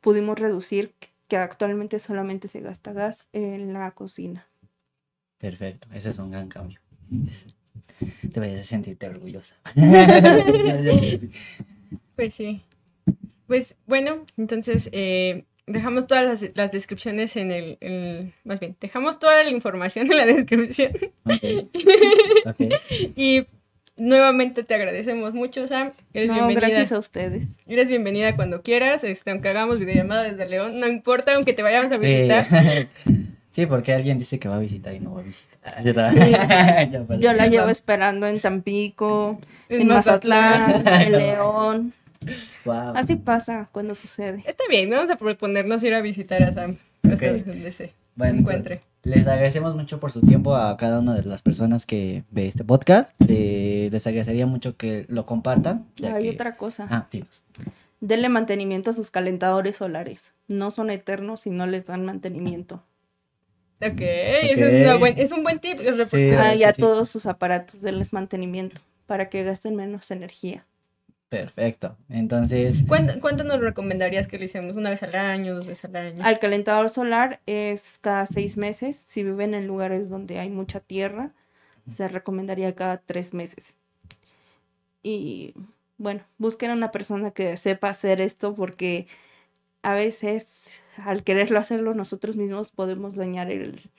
pudimos 0.02 0.38
reducir 0.38 0.94
que 1.30 1.38
actualmente 1.38 1.98
solamente 1.98 2.50
se 2.50 2.60
gasta 2.60 2.92
gas 2.92 3.30
en 3.32 3.72
la 3.72 3.92
cocina. 3.92 4.46
Perfecto, 5.38 5.88
ese 5.94 6.10
es 6.10 6.20
un 6.20 6.30
gran 6.30 6.50
cambio. 6.50 6.83
Deberías 8.24 8.60
de 8.60 8.64
sentirte 8.66 9.08
orgullosa. 9.08 9.56
Pues 12.16 12.34
sí. 12.36 12.62
Pues 13.48 13.76
bueno, 13.88 14.26
entonces 14.38 14.88
eh, 14.92 15.44
dejamos 15.68 16.06
todas 16.08 16.24
las, 16.42 16.56
las 16.56 16.72
descripciones 16.72 17.36
en 17.38 17.52
el, 17.52 17.78
el- 17.82 18.34
Más 18.44 18.60
bien, 18.60 18.76
dejamos 18.80 19.20
toda 19.20 19.44
la 19.44 19.50
información 19.50 20.10
en 20.12 20.18
la 20.18 20.26
descripción. 20.26 20.92
Ok. 21.26 21.44
Ok. 22.46 22.74
Y 23.16 23.46
nuevamente 23.98 24.64
te 24.64 24.74
agradecemos 24.76 25.34
mucho, 25.34 25.68
Sam. 25.68 25.92
Eres 26.14 26.30
No, 26.30 26.36
bienvenida. 26.36 26.62
gracias 26.68 26.92
a 26.92 27.00
ustedes. 27.00 27.48
Eres 27.68 27.88
bienvenida 27.90 28.36
cuando 28.36 28.62
quieras, 28.62 29.04
este, 29.04 29.32
aunque 29.32 29.50
hagamos 29.50 29.80
videollamada 29.80 30.24
desde 30.24 30.48
León, 30.50 30.80
no 30.80 30.88
importa, 30.88 31.34
aunque 31.36 31.54
te 31.54 31.64
vayamos 31.64 31.92
a 31.92 31.98
visitar. 31.98 32.46
Sí, 32.46 32.88
porque 33.68 33.94
alguien 33.94 34.20
dice 34.20 34.40
que 34.40 34.50
va 34.50 34.56
a 34.56 34.60
visitar 34.60 34.94
y 34.94 35.00
no 35.00 35.14
va 35.14 35.22
a 35.22 35.24
visitar. 35.24 35.60
Ah, 35.64 35.82
sí. 35.82 35.94
Yo 37.20 37.34
la 37.34 37.48
llevo 37.48 37.70
esperando 37.70 38.28
en 38.28 38.40
Tampico, 38.42 39.40
En 39.70 39.82
en 39.84 39.88
Mazatlán, 39.88 40.68
Mazatlán. 40.84 41.02
en 41.02 41.12
León. 41.12 41.94
Guau. 42.66 42.94
Así 42.96 43.16
pasa 43.16 43.70
cuando 43.72 43.96
sucede. 43.96 44.44
Está 44.46 44.64
bien, 44.70 44.90
vamos 44.90 45.10
a 45.10 45.18
proponernos 45.18 45.84
ir 45.84 45.94
a 45.94 46.02
visitar 46.02 46.42
a 46.44 46.52
Sam. 46.52 46.78
hasta 47.04 47.28
Ok. 47.32 47.46
donde 47.46 47.72
se 47.72 47.94
Bueno, 48.16 48.40
encuentre. 48.40 48.82
Les 49.04 49.28
agradecemos 49.28 49.76
mucho 49.76 50.00
por 50.00 50.12
su 50.12 50.22
tiempo 50.22 50.56
a 50.56 50.78
cada 50.78 51.00
una 51.00 51.14
de 51.14 51.24
las 51.24 51.42
personas 51.42 51.86
que 51.86 52.24
ve 52.32 52.48
este 52.48 52.64
podcast. 52.64 53.12
Eh, 53.28 53.90
les 53.92 54.08
agradecería 54.08 54.46
mucho 54.48 54.78
que 54.78 55.06
lo 55.10 55.26
compartan. 55.26 55.86
ya 55.98 56.16
Hay 56.16 56.24
que- 56.24 56.30
otra 56.32 56.56
cosa. 56.56 56.88
Ah, 56.90 57.08
dinos. 57.12 57.44
Denle 58.00 58.30
mantenimiento 58.30 58.90
a 58.92 58.94
sus 58.94 59.12
calentadores 59.12 59.76
solares. 59.78 60.32
No 60.48 60.72
son 60.72 60.90
eternos 60.90 61.42
si 61.42 61.50
no 61.50 61.68
les 61.68 61.86
dan 61.86 62.06
mantenimiento. 62.06 62.82
Ok, 63.92 64.02
eso 64.02 64.66
es, 64.66 64.86
una 64.86 64.96
buen- 64.98 65.18
es 65.20 65.32
un 65.32 65.44
buen 65.44 65.60
tip. 65.60 65.80
Sí, 66.08 66.30
Ah, 66.32 66.56
y 66.56 66.64
a 66.64 66.74
sí. 66.74 66.82
todos 66.82 67.10
sus 67.10 67.26
aparatos 67.26 67.82
denles 67.82 68.14
mantenimiento 68.14 68.82
para 69.06 69.30
que 69.30 69.44
gasten 69.44 69.76
menos 69.76 70.10
energía. 70.12 70.66
Perfecto. 71.30 71.98
Entonces, 72.10 72.78
¿Cuánto, 72.88 73.20
cuánto 73.20 73.44
nos 73.44 73.60
recomendarías 73.60 74.28
que 74.28 74.38
lo 74.38 74.46
hiciéramos? 74.46 74.76
¿Una 74.76 74.92
vez 74.92 75.02
al 75.02 75.16
año, 75.16 75.56
dos 75.56 75.66
veces 75.66 75.86
al 75.86 75.96
año? 75.96 76.24
Al 76.24 76.38
calentador 76.38 76.90
solar 76.92 77.40
es 77.48 77.98
cada 78.02 78.28
seis 78.28 78.56
meses. 78.56 78.96
Si 78.96 79.24
viven 79.24 79.56
en 79.56 79.66
lugares 79.66 80.10
donde 80.10 80.40
hay 80.40 80.50
mucha 80.52 80.80
tierra, 80.80 81.32
se 81.90 82.08
recomendaría 82.08 82.76
cada 82.76 82.98
tres 82.98 83.34
meses. 83.34 83.76
Y 85.02 85.54
bueno, 85.98 86.22
busquen 86.38 86.72
a 86.72 86.74
una 86.74 86.92
persona 86.92 87.32
que 87.32 87.58
sepa 87.58 87.90
hacer 87.90 88.22
esto 88.22 88.54
porque 88.56 89.08
a 89.82 89.94
veces 89.94 90.80
al 90.98 91.24
quererlo 91.24 91.60
hacerlo 91.60 91.94
nosotros 91.94 92.36
mismos 92.36 92.72
podemos 92.72 93.16
dañar 93.16 93.52
el 93.52 93.90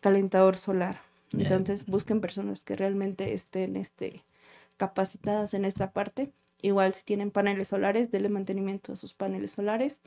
calentador 0.00 0.56
solar. 0.56 1.00
Entonces 1.32 1.86
busquen 1.86 2.20
personas 2.20 2.62
que 2.62 2.76
realmente 2.76 3.34
estén 3.34 3.76
este, 3.76 4.22
capacitadas 4.76 5.54
en 5.54 5.64
esta 5.64 5.90
parte. 5.90 6.30
Igual 6.62 6.94
si 6.94 7.04
tienen 7.04 7.30
paneles 7.30 7.68
solares, 7.68 8.10
denle 8.10 8.28
mantenimiento 8.28 8.92
a 8.92 8.96
sus 8.96 9.12
paneles 9.12 9.52
solares 9.52 10.00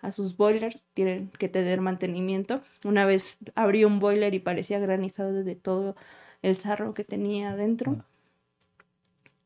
a 0.00 0.12
sus 0.12 0.36
boilers 0.36 0.86
tienen 0.94 1.30
que 1.38 1.48
tener 1.48 1.80
mantenimiento. 1.80 2.62
Una 2.84 3.04
vez 3.04 3.36
abrí 3.54 3.84
un 3.84 3.98
boiler 3.98 4.34
y 4.34 4.38
parecía 4.38 4.78
granizado 4.78 5.32
de 5.32 5.56
todo 5.56 5.96
el 6.42 6.56
sarro 6.58 6.94
que 6.94 7.04
tenía 7.04 7.50
adentro. 7.50 7.96
Ah. 7.98 8.04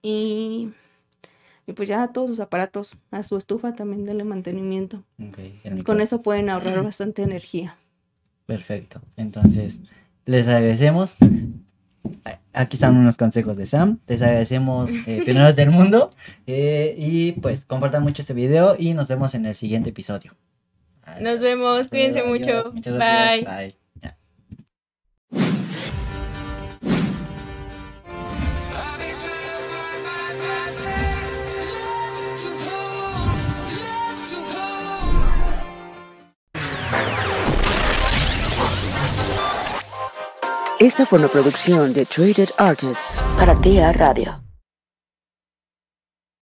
Y 0.03 0.73
Y 1.67 1.73
pues 1.75 1.89
ya 1.89 2.09
todos 2.09 2.31
sus 2.31 2.41
aparatos, 2.41 2.97
a 3.11 3.23
su 3.23 3.37
estufa 3.37 3.75
también 3.75 4.05
denle 4.05 4.25
mantenimiento. 4.25 5.05
Y 5.65 5.83
con 5.83 6.01
eso 6.01 6.21
pueden 6.21 6.51
ahorrar 6.51 6.83
bastante 6.83 7.23
energía. 7.23 7.77
Perfecto. 8.47 9.01
Entonces, 9.17 9.81
les 10.27 10.49
agradecemos. 10.49 11.15
A- 12.25 12.39
Aquí 12.55 12.77
están 12.77 12.97
unos 12.97 13.17
consejos 13.17 13.57
de 13.57 13.65
Sam. 13.67 13.99
Les 14.09 14.21
agradecemos, 14.21 14.91
eh, 15.07 15.23
pioneros 15.25 15.57
del 15.57 15.71
mundo. 15.71 16.13
eh, 16.47 16.95
y 16.99 17.33
pues 17.33 17.65
compartan 17.65 18.03
mucho 18.03 18.23
este 18.23 18.35
video 18.35 18.75
y 18.79 18.93
nos 18.95 19.09
vemos 19.09 19.35
en 19.35 19.47
el 19.47 19.55
siguiente 19.55 19.91
episodio. 19.91 20.35
Nos 21.21 21.41
vemos, 21.41 21.89
cuídense 21.89 22.21
Adiós. 22.21 22.31
mucho. 22.39 22.73
Muchas 22.75 22.95
gracias. 22.95 23.45
Bye. 23.49 23.57
Bye. 23.69 23.82
Esta 40.83 41.07
fue 41.07 41.21
una 41.21 41.29
producción 41.29 41.93
de 41.93 42.05
Traded 42.05 42.49
Artists 42.59 43.25
para 43.37 43.55
TEA 43.55 43.93
Radio. 43.93 44.43